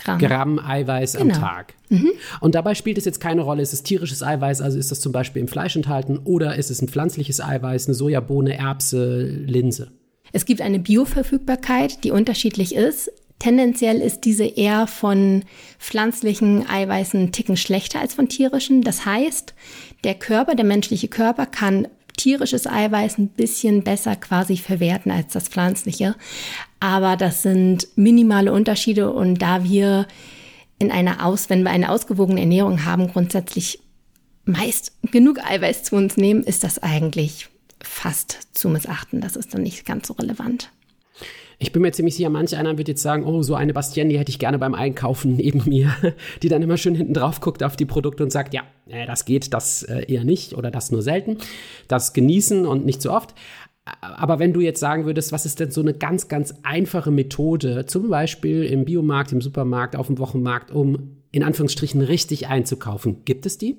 Gramm, 0.03 0.19
Gramm 0.19 0.59
Eiweiß 0.59 1.15
genau. 1.15 1.35
am 1.35 1.41
Tag. 1.41 1.75
Mhm. 1.89 2.11
Und 2.41 2.55
dabei 2.55 2.75
spielt 2.75 2.99
es 2.99 3.05
jetzt 3.05 3.21
keine 3.21 3.43
Rolle, 3.43 3.63
ist 3.63 3.73
es 3.73 3.83
tierisches 3.83 4.23
Eiweiß, 4.23 4.61
also 4.61 4.79
ist 4.79 4.91
das 4.91 5.01
zum 5.01 5.13
Beispiel 5.13 5.41
im 5.41 5.49
Fleisch 5.49 5.77
enthalten 5.77 6.19
oder 6.25 6.57
ist 6.57 6.71
es 6.71 6.81
ein 6.81 6.89
pflanzliches 6.89 7.41
Eiweiß, 7.41 7.87
eine 7.87 7.95
Sojabohne, 7.95 8.57
Erbse, 8.59 9.25
Linse? 9.25 9.93
Es 10.33 10.45
gibt 10.45 10.61
eine 10.61 10.79
Bioverfügbarkeit, 10.79 12.05
die 12.05 12.13
unterschiedlich 12.13 12.75
ist. 12.75 13.11
Tendenziell 13.41 14.01
ist 14.01 14.21
diese 14.27 14.45
eher 14.45 14.87
von 14.87 15.45
pflanzlichen 15.79 16.69
Eiweißen 16.69 17.19
einen 17.19 17.33
Ticken 17.33 17.57
schlechter 17.57 17.99
als 17.99 18.15
von 18.15 18.29
tierischen. 18.29 18.83
Das 18.83 19.07
heißt, 19.07 19.55
der 20.05 20.15
Körper, 20.15 20.55
der 20.55 20.67
menschliche 20.67 21.09
Körper 21.09 21.47
kann 21.47 21.89
tierisches 22.21 22.67
Eiweiß 22.67 23.19
ein 23.19 23.29
bisschen 23.29 23.83
besser 23.83 24.17
quasi 24.17 24.57
verwerten 24.57 25.11
als 25.11 25.33
das 25.33 25.49
pflanzliche. 25.49 26.15
Aber 26.79 27.17
das 27.17 27.43
sind 27.43 27.89
minimale 27.97 28.53
Unterschiede 28.53 29.11
und 29.13 29.41
da 29.41 29.65
wir 29.65 30.07
in 30.79 30.91
einer 30.91 31.25
Aus, 31.25 31.51
wenn 31.51 31.63
wir 31.63 31.71
eine 31.71 31.91
ausgewogene 31.91 32.41
Ernährung 32.41 32.85
haben, 32.85 33.09
grundsätzlich 33.09 33.81
meist 34.45 34.93
genug 35.11 35.39
Eiweiß 35.45 35.85
zu 35.85 35.97
uns 35.97 36.17
nehmen, 36.17 36.43
ist 36.43 36.65
das 36.65 36.83
eigentlich 36.83 37.49
fast 37.83 38.49
zu 38.53 38.69
missachten. 38.69 39.21
Das 39.21 39.37
ist 39.37 39.55
dann 39.55 39.63
nicht 39.63 39.85
ganz 39.85 40.09
so 40.09 40.15
relevant. 40.15 40.71
Ich 41.63 41.73
bin 41.73 41.83
mir 41.83 41.93
ziemlich 41.93 42.15
sicher, 42.15 42.31
manch 42.31 42.57
einer 42.57 42.79
wird 42.79 42.89
jetzt 42.89 43.03
sagen, 43.03 43.25
oh, 43.25 43.43
so 43.43 43.55
eine 43.55 43.75
Bastienne, 43.75 44.11
die 44.11 44.19
hätte 44.19 44.31
ich 44.31 44.39
gerne 44.39 44.59
beim 44.59 44.75
Einkaufen 44.75 45.37
neben 45.37 45.69
mir, 45.69 45.95
die 46.43 46.49
dann 46.49 46.63
immer 46.63 46.79
schön 46.79 46.95
hinten 46.95 47.13
drauf 47.13 47.41
guckt 47.41 47.63
auf 47.63 47.77
die 47.77 47.85
Produkte 47.85 48.23
und 48.23 48.31
sagt, 48.31 48.55
ja, 48.55 48.63
äh, 48.89 49.07
das 49.07 49.27
geht, 49.27 49.53
das 49.53 49.83
äh, 49.83 50.11
eher 50.11 50.25
nicht 50.25 50.55
oder 50.55 50.71
das 50.71 50.91
nur 50.91 51.03
selten. 51.03 51.37
Das 51.87 52.15
genießen 52.15 52.67
und 52.67 52.87
nicht 52.87 53.03
so 53.03 53.13
oft. 53.13 53.35
Aber 54.01 54.39
wenn 54.39 54.55
du 54.55 54.61
jetzt 54.61 54.81
sagen 54.81 55.05
würdest, 55.05 55.33
was 55.33 55.45
ist 55.45 55.61
denn 55.61 55.71
so 55.71 55.83
eine 55.83 55.93
ganz, 55.93 56.29
ganz 56.29 56.55
einfache 56.63 57.11
Methode, 57.11 57.85
zum 57.85 58.09
Beispiel 58.09 58.65
im 58.65 58.87
Biomarkt, 58.87 59.33
im 59.33 59.43
Supermarkt, 59.43 59.97
auf 59.97 60.07
dem 60.07 60.19
Wochenmarkt, 60.19 60.71
um 60.71 61.19
in 61.31 61.43
Anführungsstrichen 61.43 62.01
richtig 62.01 62.49
einzukaufen, 62.49 63.25
gibt 63.27 63.45
es 63.45 63.59
die? 63.59 63.77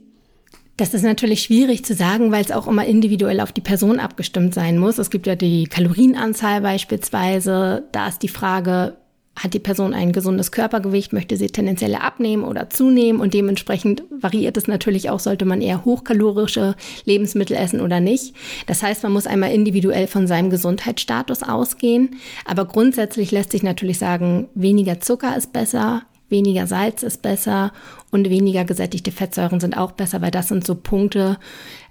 Das 0.78 0.94
ist 0.94 1.04
natürlich 1.04 1.44
schwierig 1.44 1.86
zu 1.86 1.94
sagen, 1.94 2.32
weil 2.32 2.44
es 2.44 2.52
auch 2.52 2.68
immer 2.68 2.86
individuell 2.86 3.40
auf 3.40 3.52
die 3.52 3.62
Person 3.62 4.00
abgestimmt 4.00 4.54
sein 4.54 4.78
muss. 4.78 4.98
Es 4.98 5.10
gibt 5.10 5.28
ja 5.28 5.36
die 5.36 5.66
Kalorienanzahl 5.66 6.62
beispielsweise. 6.62 7.84
Da 7.92 8.08
ist 8.08 8.24
die 8.24 8.30
Frage, 8.30 8.98
hat 9.36 9.54
die 9.54 9.60
Person 9.60 9.94
ein 9.94 10.12
gesundes 10.12 10.52
Körpergewicht, 10.52 11.14
möchte 11.14 11.38
sie 11.38 11.48
tendenziell 11.48 11.96
abnehmen 11.96 12.44
oder 12.44 12.70
zunehmen 12.70 13.22
und 13.22 13.34
dementsprechend 13.34 14.04
variiert 14.10 14.58
es 14.58 14.68
natürlich 14.68 15.10
auch, 15.10 15.20
sollte 15.20 15.46
man 15.46 15.62
eher 15.62 15.86
hochkalorische 15.86 16.76
Lebensmittel 17.06 17.56
essen 17.56 17.80
oder 17.80 18.00
nicht. 18.00 18.36
Das 18.68 18.84
heißt, 18.84 19.04
man 19.04 19.14
muss 19.14 19.28
einmal 19.28 19.52
individuell 19.52 20.08
von 20.08 20.28
seinem 20.28 20.50
Gesundheitsstatus 20.50 21.44
ausgehen, 21.44 22.18
aber 22.46 22.66
grundsätzlich 22.66 23.32
lässt 23.32 23.52
sich 23.52 23.64
natürlich 23.64 24.00
sagen, 24.00 24.50
weniger 24.54 25.00
Zucker 25.00 25.36
ist 25.36 25.54
besser, 25.54 26.04
weniger 26.32 26.68
Salz 26.68 27.04
ist 27.04 27.22
besser 27.22 27.72
und 28.10 28.30
weniger 28.30 28.66
gesättigte 28.66 29.12
Fettsäuren 29.12 29.60
sind 29.60 29.78
auch 29.78 29.92
besser, 29.92 30.22
weil 30.22 30.32
das 30.32 30.48
sind 30.48 30.66
so 30.66 30.76
Punkte, 30.76 31.38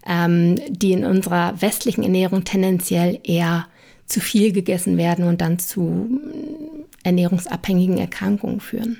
ähm, 0.06 0.56
die 0.68 0.92
in 0.92 1.04
unserer 1.04 1.60
westlichen 1.60 2.02
Ernährung 2.02 2.44
tendenziell 2.44 3.20
eher 3.22 3.66
zu 4.06 4.20
viel 4.20 4.52
gegessen 4.52 4.96
werden 4.96 5.26
und 5.26 5.40
dann 5.40 5.58
zu 5.58 5.82
mm, 5.82 6.84
ernährungsabhängigen 7.04 7.98
Erkrankungen 7.98 8.60
führen. 8.60 8.98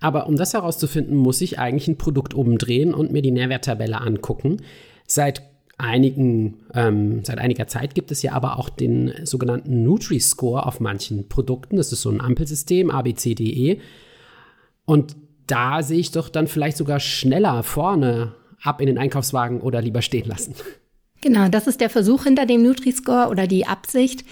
Aber 0.00 0.26
um 0.26 0.36
das 0.36 0.54
herauszufinden, 0.54 1.16
muss 1.16 1.40
ich 1.40 1.58
eigentlich 1.58 1.88
ein 1.88 1.98
Produkt 1.98 2.34
umdrehen 2.34 2.94
und 2.94 3.12
mir 3.12 3.22
die 3.22 3.30
Nährwerttabelle 3.30 4.00
angucken. 4.00 4.62
Seit 5.06 5.42
einigen, 5.78 6.54
ähm, 6.74 7.24
seit 7.24 7.38
einiger 7.38 7.66
Zeit 7.66 7.94
gibt 7.94 8.10
es 8.10 8.22
ja 8.22 8.32
aber 8.32 8.58
auch 8.58 8.68
den 8.68 9.12
sogenannten 9.24 9.82
Nutri-Score 9.82 10.66
auf 10.66 10.80
manchen 10.80 11.28
Produkten. 11.28 11.76
Das 11.76 11.92
ist 11.92 12.02
so 12.02 12.10
ein 12.10 12.20
Ampelsystem, 12.20 12.90
ABCDE. 12.90 13.78
Und 14.84 15.16
da 15.46 15.82
sehe 15.82 15.98
ich 15.98 16.12
doch 16.12 16.28
dann 16.28 16.46
vielleicht 16.46 16.76
sogar 16.76 17.00
schneller 17.00 17.62
vorne 17.62 18.34
ab 18.62 18.80
in 18.80 18.86
den 18.86 18.98
Einkaufswagen 18.98 19.60
oder 19.60 19.82
lieber 19.82 20.02
stehen 20.02 20.28
lassen. 20.28 20.54
Genau, 21.24 21.46
das 21.46 21.68
ist 21.68 21.80
der 21.80 21.88
Versuch 21.88 22.24
hinter 22.24 22.46
dem 22.46 22.64
Nutri-Score 22.64 23.28
oder 23.28 23.46
die 23.46 23.64
Absicht, 23.64 24.24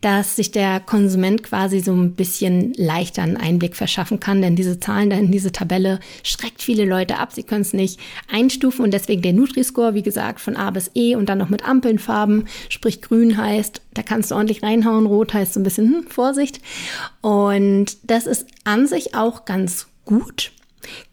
dass 0.00 0.36
sich 0.36 0.50
der 0.50 0.80
Konsument 0.80 1.42
quasi 1.42 1.80
so 1.80 1.92
ein 1.92 2.14
bisschen 2.14 2.72
leichter 2.72 3.20
einen 3.20 3.36
Einblick 3.36 3.76
verschaffen 3.76 4.18
kann, 4.18 4.40
denn 4.40 4.56
diese 4.56 4.80
Zahlen 4.80 5.10
da 5.10 5.16
in 5.16 5.30
diese 5.30 5.52
Tabelle 5.52 6.00
schreckt 6.22 6.62
viele 6.62 6.86
Leute 6.86 7.18
ab. 7.18 7.34
Sie 7.34 7.42
können 7.42 7.60
es 7.60 7.74
nicht 7.74 8.00
einstufen 8.32 8.82
und 8.82 8.94
deswegen 8.94 9.20
der 9.20 9.34
Nutri-Score, 9.34 9.92
wie 9.92 10.02
gesagt, 10.02 10.40
von 10.40 10.56
A 10.56 10.70
bis 10.70 10.90
E 10.94 11.16
und 11.16 11.28
dann 11.28 11.36
noch 11.36 11.50
mit 11.50 11.68
Ampelnfarben, 11.68 12.48
sprich 12.70 13.02
grün 13.02 13.36
heißt, 13.36 13.82
da 13.92 14.02
kannst 14.02 14.30
du 14.30 14.34
ordentlich 14.34 14.62
reinhauen, 14.62 15.04
rot 15.04 15.34
heißt 15.34 15.52
so 15.52 15.60
ein 15.60 15.64
bisschen 15.64 15.96
hm, 15.96 16.06
Vorsicht. 16.06 16.62
Und 17.20 18.10
das 18.10 18.26
ist 18.26 18.46
an 18.64 18.86
sich 18.86 19.14
auch 19.14 19.44
ganz 19.44 19.86
gut. 20.08 20.52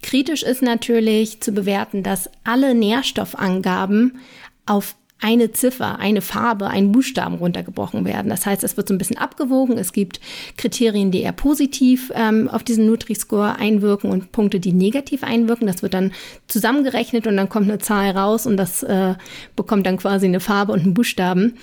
Kritisch 0.01 0.41
ist 0.41 0.61
natürlich 0.61 1.41
zu 1.41 1.51
bewerten, 1.51 2.01
dass 2.01 2.29
alle 2.43 2.73
Nährstoffangaben 2.73 4.19
auf 4.65 4.95
eine 5.21 5.51
Ziffer, 5.51 5.99
eine 5.99 6.21
Farbe, 6.21 6.67
einen 6.67 6.91
Buchstaben 6.91 7.35
runtergebrochen 7.35 8.05
werden. 8.05 8.29
Das 8.29 8.45
heißt, 8.45 8.63
es 8.63 8.77
wird 8.77 8.87
so 8.87 8.93
ein 8.93 8.97
bisschen 8.97 9.17
abgewogen. 9.17 9.77
Es 9.77 9.91
gibt 9.93 10.19
Kriterien, 10.57 11.09
die 11.09 11.21
eher 11.21 11.31
positiv 11.31 12.11
ähm, 12.15 12.49
auf 12.49 12.63
diesen 12.63 12.85
Nutri-Score 12.85 13.55
einwirken 13.55 14.11
und 14.11 14.31
Punkte, 14.31 14.59
die 14.59 14.73
negativ 14.73 15.23
einwirken. 15.23 15.67
Das 15.67 15.81
wird 15.81 15.93
dann 15.93 16.11
zusammengerechnet 16.47 17.27
und 17.27 17.37
dann 17.37 17.49
kommt 17.49 17.69
eine 17.69 17.79
Zahl 17.79 18.11
raus 18.11 18.45
und 18.45 18.57
das 18.57 18.83
äh, 18.83 19.15
bekommt 19.55 19.85
dann 19.87 19.97
quasi 19.97 20.25
eine 20.25 20.41
Farbe 20.41 20.73
und 20.73 20.81
einen 20.81 20.93
Buchstaben. 20.93 21.57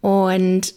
Und 0.00 0.74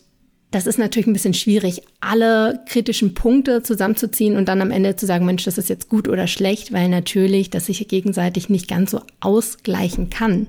das 0.56 0.68
ist 0.68 0.80
natürlich 0.80 1.06
ein 1.06 1.12
bisschen 1.12 1.34
schwierig, 1.34 1.82
alle 2.00 2.62
kritischen 2.66 3.14
Punkte 3.14 3.62
zusammenzuziehen 3.62 4.38
und 4.38 4.48
dann 4.48 4.62
am 4.62 4.72
Ende 4.72 4.96
zu 4.96 5.06
sagen, 5.06 5.26
Mensch, 5.26 5.44
das 5.44 5.58
ist 5.58 5.68
jetzt 5.68 5.90
gut 5.90 6.08
oder 6.08 6.28
schlecht, 6.28 6.72
weil 6.72 6.88
natürlich 6.88 7.50
das 7.50 7.66
sich 7.66 7.86
gegenseitig 7.90 8.48
nicht 8.48 8.70
ganz 8.70 8.92
so 8.92 9.02
ausgleichen 9.20 10.10
kann. 10.10 10.48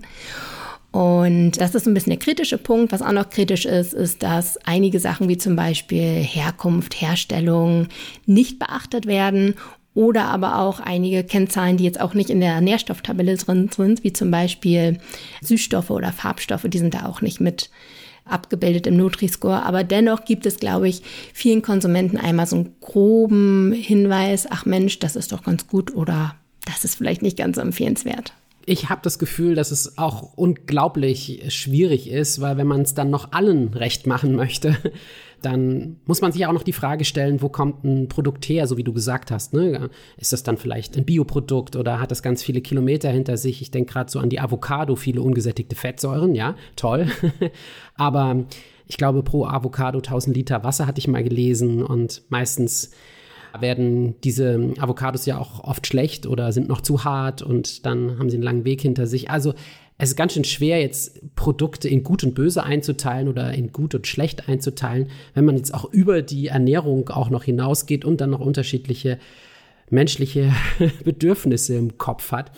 Und 0.92 1.60
das 1.60 1.74
ist 1.74 1.88
ein 1.88 1.94
bisschen 1.94 2.10
der 2.10 2.20
kritische 2.20 2.56
Punkt. 2.56 2.92
Was 2.92 3.02
auch 3.02 3.10
noch 3.10 3.30
kritisch 3.30 3.66
ist, 3.66 3.94
ist, 3.94 4.22
dass 4.22 4.56
einige 4.58 5.00
Sachen 5.00 5.28
wie 5.28 5.38
zum 5.38 5.56
Beispiel 5.56 6.22
Herkunft, 6.22 7.00
Herstellung 7.00 7.88
nicht 8.26 8.60
beachtet 8.60 9.06
werden 9.06 9.56
oder 9.92 10.26
aber 10.26 10.60
auch 10.60 10.78
einige 10.78 11.24
Kennzahlen, 11.24 11.78
die 11.78 11.84
jetzt 11.84 12.00
auch 12.00 12.14
nicht 12.14 12.30
in 12.30 12.38
der 12.38 12.60
Nährstofftabelle 12.60 13.36
drin 13.38 13.70
sind, 13.74 14.04
wie 14.04 14.12
zum 14.12 14.30
Beispiel 14.30 15.00
Süßstoffe 15.42 15.90
oder 15.90 16.12
Farbstoffe, 16.12 16.66
die 16.68 16.78
sind 16.78 16.94
da 16.94 17.06
auch 17.06 17.22
nicht 17.22 17.40
mit 17.40 17.70
abgebildet 18.26 18.86
im 18.86 18.96
Nutri-Score. 18.96 19.62
Aber 19.62 19.84
dennoch 19.84 20.24
gibt 20.24 20.46
es, 20.46 20.56
glaube 20.56 20.88
ich, 20.88 21.02
vielen 21.32 21.62
Konsumenten 21.62 22.16
einmal 22.16 22.46
so 22.46 22.56
einen 22.56 22.74
groben 22.80 23.72
Hinweis, 23.72 24.46
ach 24.50 24.66
Mensch, 24.66 24.98
das 24.98 25.16
ist 25.16 25.32
doch 25.32 25.42
ganz 25.42 25.66
gut 25.66 25.94
oder 25.94 26.34
das 26.64 26.84
ist 26.84 26.96
vielleicht 26.96 27.22
nicht 27.22 27.38
ganz 27.38 27.56
so 27.56 27.62
empfehlenswert 27.62 28.32
ich 28.68 28.90
habe 28.90 29.00
das 29.02 29.20
Gefühl, 29.20 29.54
dass 29.54 29.70
es 29.70 29.96
auch 29.96 30.34
unglaublich 30.34 31.44
schwierig 31.48 32.10
ist, 32.10 32.40
weil 32.40 32.56
wenn 32.56 32.66
man 32.66 32.80
es 32.82 32.94
dann 32.94 33.10
noch 33.10 33.30
allen 33.30 33.72
recht 33.72 34.08
machen 34.08 34.34
möchte, 34.34 34.76
dann 35.40 36.00
muss 36.04 36.20
man 36.20 36.32
sich 36.32 36.46
auch 36.46 36.52
noch 36.52 36.64
die 36.64 36.72
Frage 36.72 37.04
stellen, 37.04 37.42
wo 37.42 37.48
kommt 37.48 37.84
ein 37.84 38.08
Produkt 38.08 38.48
her, 38.48 38.66
so 38.66 38.76
wie 38.76 38.82
du 38.82 38.92
gesagt 38.92 39.30
hast. 39.30 39.52
Ne? 39.52 39.88
Ist 40.16 40.32
das 40.32 40.42
dann 40.42 40.56
vielleicht 40.56 40.96
ein 40.96 41.04
Bioprodukt 41.04 41.76
oder 41.76 42.00
hat 42.00 42.10
das 42.10 42.24
ganz 42.24 42.42
viele 42.42 42.60
Kilometer 42.60 43.08
hinter 43.08 43.36
sich? 43.36 43.62
Ich 43.62 43.70
denke 43.70 43.92
gerade 43.92 44.10
so 44.10 44.18
an 44.18 44.30
die 44.30 44.40
Avocado, 44.40 44.96
viele 44.96 45.22
ungesättigte 45.22 45.76
Fettsäuren, 45.76 46.34
ja, 46.34 46.56
toll. 46.74 47.06
Aber 47.94 48.46
ich 48.88 48.96
glaube, 48.96 49.22
pro 49.22 49.46
Avocado 49.46 49.98
1000 49.98 50.36
Liter 50.36 50.64
Wasser 50.64 50.88
hatte 50.88 50.98
ich 50.98 51.06
mal 51.06 51.22
gelesen 51.22 51.84
und 51.84 52.22
meistens 52.30 52.90
werden 53.60 54.20
diese 54.22 54.72
Avocados 54.78 55.26
ja 55.26 55.38
auch 55.38 55.64
oft 55.64 55.86
schlecht 55.86 56.26
oder 56.26 56.52
sind 56.52 56.68
noch 56.68 56.80
zu 56.80 57.04
hart 57.04 57.42
und 57.42 57.86
dann 57.86 58.18
haben 58.18 58.30
sie 58.30 58.36
einen 58.36 58.44
langen 58.44 58.64
Weg 58.64 58.80
hinter 58.80 59.06
sich. 59.06 59.30
Also 59.30 59.54
es 59.98 60.10
ist 60.10 60.16
ganz 60.16 60.34
schön 60.34 60.44
schwer, 60.44 60.80
jetzt 60.80 61.34
Produkte 61.36 61.88
in 61.88 62.02
gut 62.02 62.22
und 62.22 62.34
böse 62.34 62.62
einzuteilen 62.62 63.28
oder 63.28 63.52
in 63.52 63.72
gut 63.72 63.94
und 63.94 64.06
schlecht 64.06 64.48
einzuteilen, 64.48 65.08
wenn 65.34 65.46
man 65.46 65.56
jetzt 65.56 65.72
auch 65.72 65.90
über 65.90 66.22
die 66.22 66.48
Ernährung 66.48 67.08
auch 67.08 67.30
noch 67.30 67.44
hinausgeht 67.44 68.04
und 68.04 68.20
dann 68.20 68.30
noch 68.30 68.40
unterschiedliche 68.40 69.18
menschliche 69.88 70.52
Bedürfnisse 71.04 71.76
im 71.76 71.96
Kopf 71.96 72.32
hat. 72.32 72.50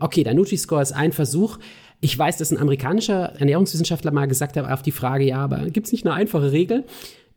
Okay, 0.00 0.24
der 0.24 0.34
Nutri-Score 0.34 0.82
ist 0.82 0.92
ein 0.92 1.12
Versuch. 1.12 1.58
Ich 2.00 2.18
weiß, 2.18 2.38
dass 2.38 2.50
ein 2.50 2.58
amerikanischer 2.58 3.34
Ernährungswissenschaftler 3.38 4.10
mal 4.10 4.26
gesagt 4.26 4.56
hat 4.56 4.68
auf 4.70 4.82
die 4.82 4.92
Frage, 4.92 5.24
ja, 5.24 5.38
aber 5.38 5.70
gibt 5.70 5.86
es 5.86 5.92
nicht 5.92 6.04
eine 6.04 6.14
einfache 6.14 6.50
Regel? 6.50 6.84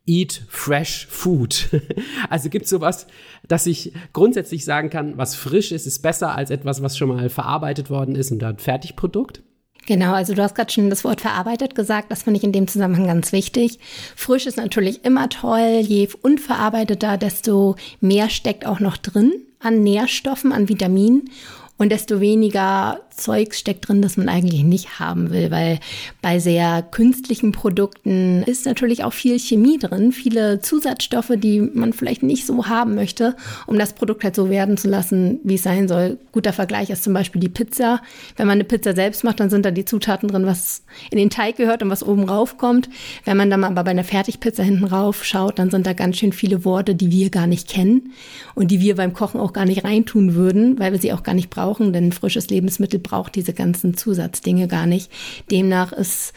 Eat 0.07 0.41
fresh 0.47 1.05
food. 1.07 1.69
Also 2.29 2.49
gibt 2.49 2.65
es 2.65 2.71
sowas, 2.71 3.07
dass 3.47 3.67
ich 3.67 3.93
grundsätzlich 4.13 4.65
sagen 4.65 4.89
kann, 4.89 5.17
was 5.17 5.35
frisch 5.35 5.71
ist, 5.71 5.85
ist 5.85 6.01
besser 6.01 6.35
als 6.35 6.49
etwas, 6.49 6.81
was 6.81 6.97
schon 6.97 7.09
mal 7.09 7.29
verarbeitet 7.29 7.89
worden 7.89 8.15
ist 8.15 8.31
und 8.31 8.43
ein 8.43 8.57
Fertigprodukt? 8.57 9.43
Genau, 9.85 10.13
also 10.13 10.33
du 10.33 10.43
hast 10.43 10.55
gerade 10.55 10.71
schon 10.71 10.89
das 10.89 11.05
Wort 11.05 11.21
verarbeitet 11.21 11.73
gesagt, 11.73 12.11
das 12.11 12.23
finde 12.23 12.39
ich 12.39 12.43
in 12.43 12.51
dem 12.51 12.67
Zusammenhang 12.67 13.07
ganz 13.07 13.31
wichtig. 13.31 13.79
Frisch 14.15 14.45
ist 14.45 14.57
natürlich 14.57 15.05
immer 15.05 15.29
toll, 15.29 15.79
je 15.81 16.09
unverarbeiteter, 16.21 17.17
desto 17.17 17.75
mehr 18.01 18.29
steckt 18.29 18.65
auch 18.65 18.81
noch 18.81 18.97
drin 18.97 19.31
an 19.59 19.83
Nährstoffen, 19.83 20.51
an 20.51 20.67
Vitaminen 20.67 21.29
und 21.77 21.91
desto 21.91 22.19
weniger 22.19 22.99
Zeugs 23.11 23.59
steckt 23.59 23.87
drin, 23.87 24.01
das 24.01 24.17
man 24.17 24.29
eigentlich 24.29 24.63
nicht 24.63 24.99
haben 24.99 25.31
will, 25.31 25.51
weil 25.51 25.79
bei 26.21 26.39
sehr 26.39 26.83
künstlichen 26.83 27.51
Produkten 27.51 28.43
ist 28.43 28.65
natürlich 28.65 29.03
auch 29.03 29.13
viel 29.13 29.39
Chemie 29.39 29.77
drin, 29.79 30.11
viele 30.11 30.61
Zusatzstoffe, 30.61 31.31
die 31.35 31.61
man 31.61 31.93
vielleicht 31.93 32.23
nicht 32.23 32.45
so 32.45 32.67
haben 32.67 32.95
möchte, 32.95 33.35
um 33.65 33.77
das 33.77 33.93
Produkt 33.93 34.23
halt 34.23 34.35
so 34.35 34.49
werden 34.49 34.77
zu 34.77 34.87
lassen, 34.87 35.39
wie 35.43 35.55
es 35.55 35.63
sein 35.63 35.87
soll. 35.87 36.17
Guter 36.31 36.53
Vergleich 36.53 36.89
ist 36.89 37.03
zum 37.03 37.13
Beispiel 37.13 37.41
die 37.41 37.49
Pizza. 37.49 38.01
Wenn 38.35 38.47
man 38.47 38.55
eine 38.55 38.63
Pizza 38.63 38.93
selbst 38.93 39.23
macht, 39.23 39.39
dann 39.39 39.49
sind 39.49 39.65
da 39.65 39.71
die 39.71 39.85
Zutaten 39.85 40.29
drin, 40.29 40.45
was 40.45 40.83
in 41.09 41.17
den 41.17 41.29
Teig 41.29 41.57
gehört 41.57 41.81
und 41.81 41.89
was 41.89 42.03
oben 42.03 42.29
rauf 42.29 42.57
kommt. 42.57 42.89
Wenn 43.25 43.37
man 43.37 43.49
dann 43.49 43.63
aber 43.63 43.83
bei 43.83 43.91
einer 43.91 44.03
Fertigpizza 44.03 44.63
hinten 44.63 44.85
rauf 44.85 45.23
schaut, 45.23 45.57
dann 45.59 45.71
sind 45.71 45.87
da 45.87 45.93
ganz 45.93 46.17
schön 46.17 46.33
viele 46.33 46.65
Worte, 46.65 46.93
die 46.93 47.11
wir 47.11 47.29
gar 47.29 47.47
nicht 47.47 47.67
kennen 47.67 48.13
und 48.53 48.69
die 48.69 48.79
wir 48.79 48.95
beim 48.95 49.13
Kochen 49.13 49.39
auch 49.39 49.53
gar 49.53 49.65
nicht 49.65 49.83
reintun 49.83 50.35
würden, 50.35 50.77
weil 50.79 50.91
wir 50.91 50.99
sie 50.99 51.13
auch 51.13 51.23
gar 51.23 51.33
nicht 51.33 51.49
brauchen, 51.49 51.66
denn 51.75 52.11
frisches 52.11 52.49
Lebensmittel 52.49 52.99
braucht 52.99 53.35
diese 53.35 53.53
ganzen 53.53 53.95
Zusatzdinge 53.95 54.67
gar 54.67 54.85
nicht. 54.85 55.11
Demnach 55.51 55.91
ist 55.91 56.33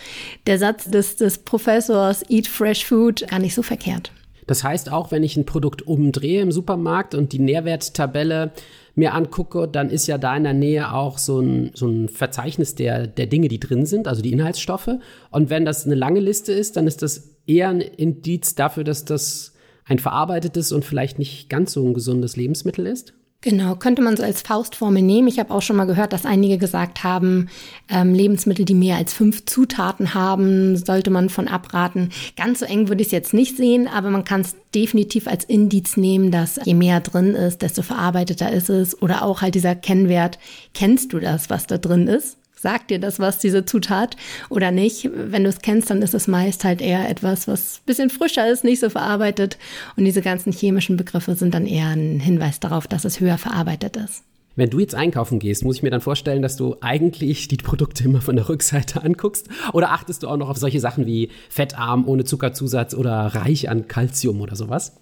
der 0.47 0.59
Satz 0.59 0.91
des, 0.91 1.17
des 1.17 1.39
Professors 1.39 2.23
Eat 2.29 2.47
Fresh 2.47 2.85
Food 2.85 3.27
gar 3.29 3.39
nicht 3.39 3.55
so 3.55 3.63
verkehrt. 3.63 4.13
Das 4.47 4.65
heißt, 4.65 4.91
auch 4.91 5.13
wenn 5.13 5.23
ich 5.23 5.37
ein 5.37 5.47
Produkt 5.47 5.83
umdrehe 5.83 6.43
im 6.43 6.51
Supermarkt 6.51 7.15
und 7.15 7.33
die 7.33 7.39
Nährwerttabelle 7.39 8.51
mir 8.97 9.15
angucke, 9.15 9.69
dann 9.69 9.91
ist 9.91 10.09
ja 10.09 10.19
da 10.19 10.37
in 10.37 10.43
der 10.43 10.55
Nähe 10.55 10.93
auch 10.93 11.19
so 11.19 11.41
ein, 11.41 11.71
so 11.75 11.87
ein 11.87 12.09
Verzeichnis 12.09 12.75
der, 12.75 13.07
der 13.07 13.27
Dinge, 13.27 13.47
die 13.47 13.61
drin 13.61 13.87
sind, 13.87 14.09
also 14.09 14.23
die 14.23 14.33
Inhaltsstoffe. 14.33 14.91
Und 15.31 15.51
wenn 15.51 15.65
das 15.65 15.87
eine 15.87 15.95
lange 15.95 16.19
Liste 16.19 16.53
ist, 16.53 16.77
dann 16.77 16.89
ist 16.89 17.03
das 17.03 17.37
eher 17.47 17.69
ein 17.69 17.81
Indiz 17.81 18.57
dafür, 18.57 18.83
dass 18.83 19.05
das 19.05 19.55
ein 19.85 19.99
verarbeitetes 19.99 20.73
und 20.73 20.85
vielleicht 20.85 21.19
nicht 21.19 21.49
ganz 21.49 21.73
so 21.73 21.85
ein 21.85 21.95
gesundes 21.95 22.37
Lebensmittel 22.37 22.87
ist. 22.87 23.15
Genau, 23.43 23.75
könnte 23.75 24.03
man 24.03 24.19
so 24.19 24.23
als 24.23 24.43
Faustformel 24.43 25.01
nehmen. 25.01 25.27
Ich 25.27 25.39
habe 25.39 25.55
auch 25.55 25.63
schon 25.63 25.77
mal 25.77 25.87
gehört, 25.87 26.13
dass 26.13 26.27
einige 26.27 26.59
gesagt 26.59 27.05
haben, 27.05 27.49
ähm, 27.89 28.13
Lebensmittel, 28.13 28.67
die 28.67 28.75
mehr 28.75 28.97
als 28.97 29.15
fünf 29.15 29.47
Zutaten 29.47 30.13
haben, 30.13 30.77
sollte 30.77 31.09
man 31.09 31.31
von 31.31 31.49
abraten. 31.49 32.11
Ganz 32.37 32.59
so 32.59 32.67
eng 32.67 32.89
würde 32.89 33.01
ich 33.01 33.09
es 33.09 33.13
jetzt 33.13 33.33
nicht 33.33 33.57
sehen, 33.57 33.89
aber 33.89 34.11
man 34.11 34.25
kann 34.25 34.43
es 34.43 34.57
definitiv 34.75 35.27
als 35.27 35.45
Indiz 35.45 35.97
nehmen, 35.97 36.31
dass 36.31 36.61
je 36.63 36.75
mehr 36.75 37.01
drin 37.01 37.35
ist, 37.35 37.63
desto 37.63 37.81
verarbeiteter 37.81 38.53
ist 38.53 38.69
es. 38.69 39.01
Oder 39.01 39.23
auch 39.23 39.41
halt 39.41 39.55
dieser 39.55 39.75
Kennwert, 39.75 40.39
kennst 40.75 41.15
du 41.15 41.19
das, 41.19 41.49
was 41.49 41.67
da 41.67 41.79
drin 41.79 42.09
ist? 42.09 42.40
Sagt 42.61 42.91
dir 42.91 42.99
das 42.99 43.19
was, 43.19 43.39
diese 43.39 43.65
Zutat 43.65 44.17
oder 44.49 44.71
nicht. 44.71 45.11
Wenn 45.13 45.45
du 45.45 45.51
es 45.51 45.61
kennst, 45.61 45.91
dann 45.91 46.03
ist 46.03 46.15
es 46.15 46.29
meist 46.29 46.65
halt 46.65 46.81
eher 46.81 47.09
etwas, 47.09 47.49
was 47.49 47.79
ein 47.79 47.87
bisschen 47.87 48.11
frischer 48.11 48.51
ist, 48.51 48.65
nicht 48.65 48.81
so 48.81 48.91
verarbeitet. 48.91 49.59
Und 49.97 50.05
diese 50.05 50.23
ganzen 50.23 50.53
chemischen 50.53 50.97
Begriffe 50.97 51.35
sind 51.35 51.55
dann 51.55 51.67
eher 51.67 51.89
ein 51.89 52.21
Hinweis 52.21 52.61
darauf, 52.61 52.87
dass 52.87 53.05
es 53.05 53.21
höher 53.21 53.39
verarbeitet 53.39 53.97
ist. 53.97 54.25
Wenn 54.57 54.71
du 54.71 54.81
jetzt 54.81 54.95
einkaufen 54.95 55.39
gehst, 55.39 55.65
muss 55.65 55.77
ich 55.77 55.83
mir 55.83 55.91
dann 55.91 56.01
vorstellen, 56.01 56.43
dass 56.43 56.57
du 56.57 56.77
eigentlich 56.81 57.49
die 57.49 57.57
Produkte 57.57 58.05
immer 58.05 58.21
von 58.21 58.37
der 58.37 58.49
Rückseite 58.49 59.03
anguckst? 59.05 59.49
Oder 59.73 59.93
achtest 59.93 60.23
du 60.23 60.29
auch 60.29 60.37
noch 60.37 60.51
auf 60.51 60.59
solche 60.59 60.81
Sachen 60.81 61.07
wie 61.07 61.31
fettarm, 61.49 62.07
ohne 62.07 62.25
Zuckerzusatz 62.25 62.95
oder 62.95 63.27
reich 63.35 63.69
an 63.71 63.89
Kalzium 63.89 64.41
oder 64.41 64.57
sowas? 64.57 64.97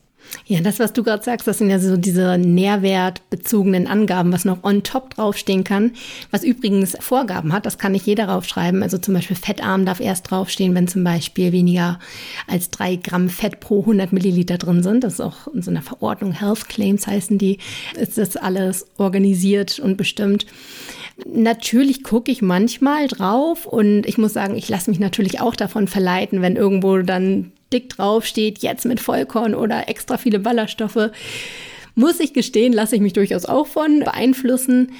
Ja, 0.47 0.61
das, 0.61 0.79
was 0.79 0.93
du 0.93 1.03
gerade 1.03 1.23
sagst, 1.23 1.47
das 1.47 1.59
sind 1.59 1.71
ja 1.71 1.79
so 1.79 1.97
diese 1.97 2.39
nährwertbezogenen 2.39 3.87
Angaben, 3.87 4.33
was 4.33 4.45
noch 4.45 4.65
on 4.65 4.83
top 4.83 5.15
draufstehen 5.15 5.65
kann, 5.65 5.93
was 6.31 6.43
übrigens 6.43 6.97
Vorgaben 7.01 7.53
hat, 7.53 7.67
das 7.67 7.79
kann 7.79 7.93
nicht 7.93 8.07
jeder 8.07 8.27
draufschreiben. 8.27 8.83
Also 8.83 8.99
zum 8.99 9.15
Beispiel 9.15 9.37
fettarm 9.37 9.85
darf 9.85 10.01
erst 10.01 10.31
draufstehen, 10.31 10.75
wenn 10.75 10.89
zum 10.89 11.05
Beispiel 11.05 11.53
weniger 11.53 11.99
als 12.47 12.71
drei 12.71 12.97
Gramm 12.97 13.29
Fett 13.29 13.61
pro 13.61 13.81
100 13.81 14.13
Milliliter 14.13 14.59
drin 14.59 14.83
sind. 14.83 15.05
Das 15.05 15.15
ist 15.15 15.21
auch 15.21 15.49
in 15.49 15.63
so 15.63 15.71
einer 15.71 15.83
Verordnung, 15.83 16.33
Health 16.33 16.69
Claims 16.69 17.07
heißen 17.07 17.39
die, 17.39 17.59
ist 17.99 18.19
das 18.19 18.37
alles 18.37 18.87
organisiert 18.97 19.79
und 19.79 19.97
bestimmt. 19.97 20.47
Natürlich 21.27 22.05
gucke 22.05 22.31
ich 22.31 22.43
manchmal 22.43 23.09
drauf 23.09 23.67
und 23.67 24.07
ich 24.07 24.19
muss 24.19 24.33
sagen, 24.33 24.57
ich 24.57 24.69
lasse 24.69 24.91
mich 24.91 25.01
natürlich 25.01 25.41
auch 25.41 25.57
davon 25.57 25.89
verleiten, 25.89 26.43
wenn 26.43 26.57
irgendwo 26.57 26.99
dann 26.99 27.53
dick 27.73 27.91
drauf 27.91 28.25
steht, 28.25 28.59
jetzt 28.59 28.85
mit 28.85 29.01
Vollkorn 29.01 29.55
oder 29.55 29.89
extra 29.89 30.17
viele 30.17 30.39
Ballaststoffe. 30.39 31.11
Muss 31.95 32.21
ich 32.21 32.33
gestehen, 32.33 32.73
lasse 32.73 32.97
ich 32.97 33.03
mich 33.03 33.13
durchaus 33.13 33.45
auch 33.45 33.67
von 33.67 34.01
beeinflussen. 34.01 34.93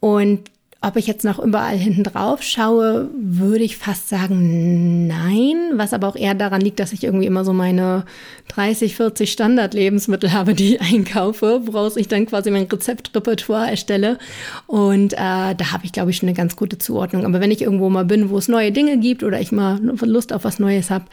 Und 0.00 0.50
ob 0.86 0.96
ich 0.96 1.06
jetzt 1.06 1.24
noch 1.24 1.38
überall 1.38 1.78
hinten 1.78 2.04
drauf 2.04 2.42
schaue, 2.42 3.08
würde 3.14 3.64
ich 3.64 3.78
fast 3.78 4.10
sagen 4.10 5.06
nein, 5.06 5.56
was 5.74 5.94
aber 5.94 6.08
auch 6.08 6.16
eher 6.16 6.34
daran 6.34 6.60
liegt, 6.60 6.78
dass 6.78 6.92
ich 6.92 7.04
irgendwie 7.04 7.24
immer 7.24 7.42
so 7.42 7.54
meine 7.54 8.04
30, 8.48 8.94
40 8.94 9.32
Standardlebensmittel 9.32 10.32
habe, 10.32 10.52
die 10.52 10.74
ich 10.74 10.80
einkaufe, 10.82 11.62
woraus 11.64 11.96
ich 11.96 12.08
dann 12.08 12.26
quasi 12.26 12.50
mein 12.50 12.64
Rezeptrepertoire 12.64 13.70
erstelle. 13.70 14.18
Und 14.66 15.14
äh, 15.14 15.16
da 15.16 15.72
habe 15.72 15.86
ich, 15.86 15.92
glaube 15.92 16.10
ich, 16.10 16.18
schon 16.18 16.28
eine 16.28 16.36
ganz 16.36 16.54
gute 16.54 16.76
Zuordnung. 16.76 17.24
Aber 17.24 17.40
wenn 17.40 17.50
ich 17.50 17.62
irgendwo 17.62 17.88
mal 17.88 18.04
bin, 18.04 18.28
wo 18.28 18.36
es 18.36 18.48
neue 18.48 18.70
Dinge 18.70 18.98
gibt 18.98 19.22
oder 19.22 19.40
ich 19.40 19.52
mal 19.52 19.80
Lust 20.02 20.34
auf 20.34 20.44
was 20.44 20.58
Neues 20.58 20.90
habe, 20.90 21.06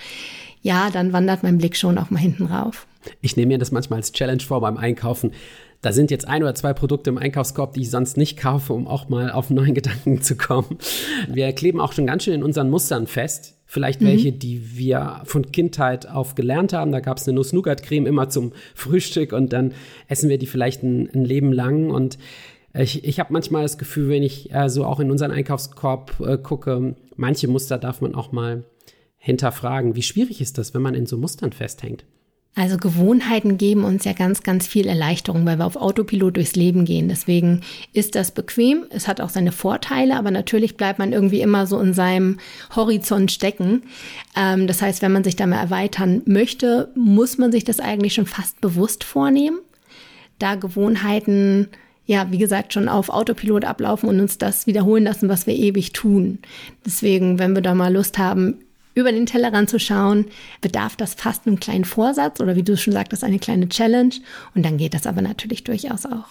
ja, 0.61 0.89
dann 0.91 1.13
wandert 1.13 1.43
mein 1.43 1.57
Blick 1.57 1.75
schon 1.75 1.97
auch 1.97 2.09
mal 2.09 2.19
hinten 2.19 2.45
rauf. 2.45 2.87
Ich 3.21 3.35
nehme 3.35 3.53
mir 3.53 3.57
das 3.57 3.71
manchmal 3.71 3.97
als 3.97 4.11
Challenge 4.11 4.41
vor 4.41 4.61
beim 4.61 4.77
Einkaufen. 4.77 5.31
Da 5.81 5.91
sind 5.91 6.11
jetzt 6.11 6.27
ein 6.27 6.43
oder 6.43 6.53
zwei 6.53 6.73
Produkte 6.73 7.09
im 7.09 7.17
Einkaufskorb, 7.17 7.73
die 7.73 7.81
ich 7.81 7.89
sonst 7.89 8.15
nicht 8.15 8.37
kaufe, 8.37 8.73
um 8.73 8.87
auch 8.87 9.09
mal 9.09 9.31
auf 9.31 9.49
neuen 9.49 9.73
Gedanken 9.73 10.21
zu 10.21 10.35
kommen. 10.35 10.77
Wir 11.27 11.51
kleben 11.53 11.79
auch 11.79 11.93
schon 11.93 12.05
ganz 12.05 12.23
schön 12.23 12.35
in 12.35 12.43
unseren 12.43 12.69
Mustern 12.69 13.07
fest. 13.07 13.55
Vielleicht 13.65 14.01
mhm. 14.01 14.07
welche, 14.07 14.31
die 14.31 14.77
wir 14.77 15.21
von 15.23 15.51
Kindheit 15.51 16.07
auf 16.07 16.35
gelernt 16.35 16.73
haben. 16.73 16.91
Da 16.91 16.99
gab 16.99 17.17
es 17.17 17.27
eine 17.27 17.35
Nuss-Nougat-Creme 17.35 18.05
immer 18.05 18.29
zum 18.29 18.51
Frühstück 18.75 19.33
und 19.33 19.53
dann 19.53 19.73
essen 20.07 20.29
wir 20.29 20.37
die 20.37 20.45
vielleicht 20.45 20.83
ein, 20.83 21.09
ein 21.13 21.25
Leben 21.25 21.51
lang. 21.51 21.89
Und 21.89 22.19
ich, 22.73 23.03
ich 23.03 23.19
habe 23.19 23.33
manchmal 23.33 23.63
das 23.63 23.79
Gefühl, 23.79 24.09
wenn 24.09 24.23
ich 24.23 24.53
äh, 24.53 24.69
so 24.69 24.85
auch 24.85 24.99
in 24.99 25.09
unseren 25.09 25.31
Einkaufskorb 25.31 26.19
äh, 26.19 26.37
gucke, 26.37 26.95
manche 27.15 27.47
Muster 27.47 27.79
darf 27.79 28.01
man 28.01 28.13
auch 28.13 28.31
mal 28.31 28.63
hinterfragen. 29.21 29.95
Wie 29.95 30.01
schwierig 30.01 30.41
ist 30.41 30.57
das, 30.57 30.73
wenn 30.73 30.81
man 30.81 30.95
in 30.95 31.05
so 31.05 31.15
Mustern 31.15 31.53
festhängt? 31.53 32.03
Also 32.53 32.75
Gewohnheiten 32.75 33.57
geben 33.57 33.85
uns 33.85 34.03
ja 34.03 34.11
ganz, 34.11 34.43
ganz 34.43 34.67
viel 34.67 34.87
Erleichterung, 34.87 35.45
weil 35.45 35.57
wir 35.57 35.65
auf 35.65 35.77
Autopilot 35.77 36.35
durchs 36.35 36.55
Leben 36.55 36.83
gehen. 36.83 37.07
Deswegen 37.07 37.61
ist 37.93 38.15
das 38.15 38.31
bequem. 38.31 38.83
Es 38.89 39.07
hat 39.07 39.21
auch 39.21 39.29
seine 39.29 39.53
Vorteile, 39.53 40.17
aber 40.17 40.31
natürlich 40.31 40.75
bleibt 40.75 40.99
man 40.99 41.13
irgendwie 41.13 41.39
immer 41.39 41.65
so 41.65 41.79
in 41.79 41.93
seinem 41.93 42.39
Horizont 42.75 43.31
stecken. 43.31 43.83
Ähm, 44.35 44.67
das 44.67 44.81
heißt, 44.81 45.01
wenn 45.01 45.13
man 45.13 45.23
sich 45.23 45.37
da 45.37 45.47
mal 45.47 45.61
erweitern 45.61 46.23
möchte, 46.25 46.91
muss 46.93 47.37
man 47.37 47.53
sich 47.53 47.63
das 47.63 47.79
eigentlich 47.79 48.15
schon 48.15 48.25
fast 48.25 48.59
bewusst 48.59 49.05
vornehmen, 49.05 49.59
da 50.39 50.55
Gewohnheiten 50.55 51.69
ja, 52.03 52.29
wie 52.31 52.39
gesagt, 52.39 52.73
schon 52.73 52.89
auf 52.89 53.09
Autopilot 53.09 53.63
ablaufen 53.63 54.09
und 54.09 54.19
uns 54.19 54.37
das 54.37 54.67
wiederholen 54.67 55.05
lassen, 55.05 55.29
was 55.29 55.47
wir 55.47 55.53
ewig 55.53 55.93
tun. 55.93 56.39
Deswegen, 56.85 57.39
wenn 57.39 57.53
wir 57.53 57.61
da 57.61 57.73
mal 57.75 57.93
Lust 57.93 58.17
haben, 58.17 58.57
über 58.93 59.11
den 59.11 59.25
Tellerrand 59.25 59.69
zu 59.69 59.79
schauen, 59.79 60.25
bedarf 60.61 60.95
das 60.95 61.13
fast 61.13 61.47
einem 61.47 61.59
kleinen 61.59 61.85
Vorsatz 61.85 62.39
oder 62.39 62.55
wie 62.55 62.63
du 62.63 62.77
schon 62.77 62.93
sagtest, 62.93 63.23
eine 63.23 63.39
kleine 63.39 63.69
Challenge. 63.69 64.13
Und 64.55 64.65
dann 64.65 64.77
geht 64.77 64.93
das 64.93 65.07
aber 65.07 65.21
natürlich 65.21 65.63
durchaus 65.63 66.05
auch. 66.05 66.27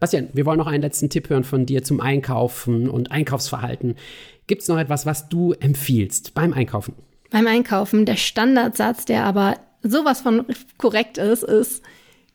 Bastian, 0.00 0.28
wir 0.32 0.44
wollen 0.46 0.58
noch 0.58 0.66
einen 0.66 0.82
letzten 0.82 1.10
Tipp 1.10 1.30
hören 1.30 1.44
von 1.44 1.64
dir 1.64 1.84
zum 1.84 2.00
Einkaufen 2.00 2.88
und 2.90 3.12
Einkaufsverhalten. 3.12 3.94
Gibt 4.48 4.62
es 4.62 4.68
noch 4.68 4.78
etwas, 4.78 5.06
was 5.06 5.28
du 5.28 5.52
empfiehlst 5.52 6.34
beim 6.34 6.52
Einkaufen? 6.52 6.94
Beim 7.30 7.46
Einkaufen, 7.46 8.04
der 8.04 8.16
Standardsatz, 8.16 9.04
der 9.04 9.24
aber 9.24 9.58
sowas 9.82 10.20
von 10.20 10.44
korrekt 10.76 11.18
ist, 11.18 11.44
ist, 11.44 11.82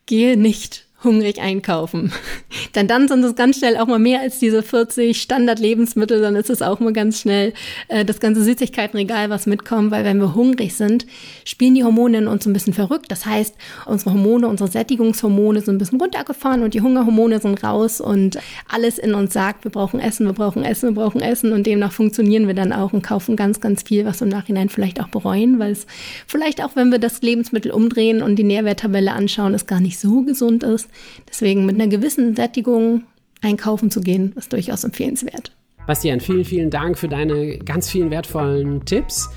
gehe 0.06 0.36
nicht 0.36 0.87
hungrig 1.04 1.40
einkaufen. 1.40 2.12
Denn 2.74 2.88
dann 2.88 3.06
sind 3.06 3.22
es 3.22 3.36
ganz 3.36 3.58
schnell 3.58 3.76
auch 3.76 3.86
mal 3.86 3.98
mehr 3.98 4.20
als 4.20 4.38
diese 4.38 4.62
40 4.62 5.20
Standard-Lebensmittel, 5.20 6.20
dann 6.20 6.34
ist 6.34 6.50
es 6.50 6.60
auch 6.60 6.80
mal 6.80 6.92
ganz 6.92 7.20
schnell 7.20 7.52
äh, 7.88 8.04
das 8.04 8.18
ganze 8.18 8.42
Süßigkeitenregal, 8.42 9.30
was 9.30 9.46
mitkommt, 9.46 9.90
weil 9.90 10.04
wenn 10.04 10.18
wir 10.18 10.34
hungrig 10.34 10.74
sind, 10.74 11.06
spielen 11.44 11.74
die 11.74 11.84
Hormone 11.84 12.18
in 12.18 12.26
uns 12.26 12.46
ein 12.46 12.52
bisschen 12.52 12.72
verrückt. 12.72 13.06
Das 13.10 13.26
heißt, 13.26 13.54
unsere 13.86 14.12
Hormone, 14.12 14.48
unsere 14.48 14.70
Sättigungshormone 14.70 15.60
sind 15.60 15.76
ein 15.76 15.78
bisschen 15.78 16.00
runtergefahren 16.00 16.62
und 16.62 16.74
die 16.74 16.80
Hungerhormone 16.80 17.40
sind 17.40 17.62
raus 17.62 18.00
und 18.00 18.38
alles 18.68 18.98
in 18.98 19.14
uns 19.14 19.32
sagt, 19.32 19.64
wir 19.64 19.70
brauchen 19.70 20.00
Essen, 20.00 20.26
wir 20.26 20.32
brauchen 20.32 20.64
Essen, 20.64 20.88
wir 20.88 21.02
brauchen 21.02 21.20
Essen 21.20 21.52
und 21.52 21.66
demnach 21.66 21.92
funktionieren 21.92 22.48
wir 22.48 22.54
dann 22.54 22.72
auch 22.72 22.92
und 22.92 23.02
kaufen 23.02 23.36
ganz, 23.36 23.60
ganz 23.60 23.82
viel, 23.84 24.04
was 24.04 24.20
wir 24.20 24.26
im 24.26 24.32
Nachhinein 24.32 24.68
vielleicht 24.68 25.00
auch 25.00 25.08
bereuen, 25.08 25.60
weil 25.60 25.72
es 25.72 25.86
vielleicht 26.26 26.62
auch, 26.62 26.74
wenn 26.74 26.90
wir 26.90 26.98
das 26.98 27.22
Lebensmittel 27.22 27.70
umdrehen 27.70 28.20
und 28.20 28.36
die 28.36 28.44
Nährwerttabelle 28.44 29.12
anschauen, 29.12 29.54
es 29.54 29.66
gar 29.66 29.80
nicht 29.80 30.00
so 30.00 30.22
gesund 30.22 30.64
ist. 30.88 31.28
Deswegen 31.28 31.66
mit 31.66 31.76
einer 31.76 31.88
gewissen 31.88 32.36
Sättigung 32.36 33.02
einkaufen 33.42 33.90
zu 33.90 34.00
gehen, 34.00 34.32
ist 34.36 34.52
durchaus 34.52 34.84
empfehlenswert. 34.84 35.52
Bastian, 35.86 36.20
vielen, 36.20 36.44
vielen 36.44 36.70
Dank 36.70 36.98
für 36.98 37.08
deine 37.08 37.58
ganz 37.58 37.88
vielen 37.88 38.10
wertvollen 38.10 38.84
Tipps. 38.84 39.30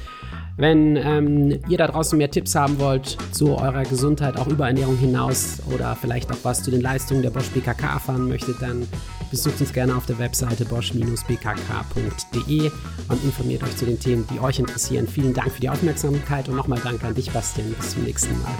Wenn 0.57 0.97
ähm, 0.97 1.59
ihr 1.69 1.77
da 1.77 1.87
draußen 1.87 2.17
mehr 2.17 2.29
Tipps 2.29 2.55
haben 2.55 2.77
wollt 2.77 3.17
zu 3.31 3.57
eurer 3.57 3.83
Gesundheit, 3.83 4.37
auch 4.37 4.47
über 4.47 4.67
Ernährung 4.67 4.97
hinaus 4.97 5.59
oder 5.73 5.95
vielleicht 5.95 6.29
auch 6.31 6.37
was 6.43 6.61
zu 6.61 6.71
den 6.71 6.81
Leistungen 6.81 7.21
der 7.21 7.29
Bosch 7.29 7.47
BKK 7.47 7.93
erfahren 7.93 8.27
möchtet, 8.27 8.61
dann 8.61 8.85
besucht 9.31 9.61
uns 9.61 9.71
gerne 9.71 9.95
auf 9.95 10.05
der 10.05 10.19
Webseite 10.19 10.65
bosch-bkk.de 10.65 12.71
und 13.07 13.23
informiert 13.23 13.63
euch 13.63 13.77
zu 13.77 13.85
den 13.85 13.97
Themen, 13.99 14.27
die 14.31 14.41
euch 14.41 14.59
interessieren. 14.59 15.07
Vielen 15.07 15.33
Dank 15.33 15.51
für 15.51 15.61
die 15.61 15.69
Aufmerksamkeit 15.69 16.49
und 16.49 16.57
nochmal 16.57 16.79
Dank 16.83 17.01
an 17.03 17.15
dich, 17.15 17.31
Bastian. 17.31 17.73
Bis 17.73 17.91
zum 17.91 18.03
nächsten 18.03 18.33
Mal. 18.41 18.51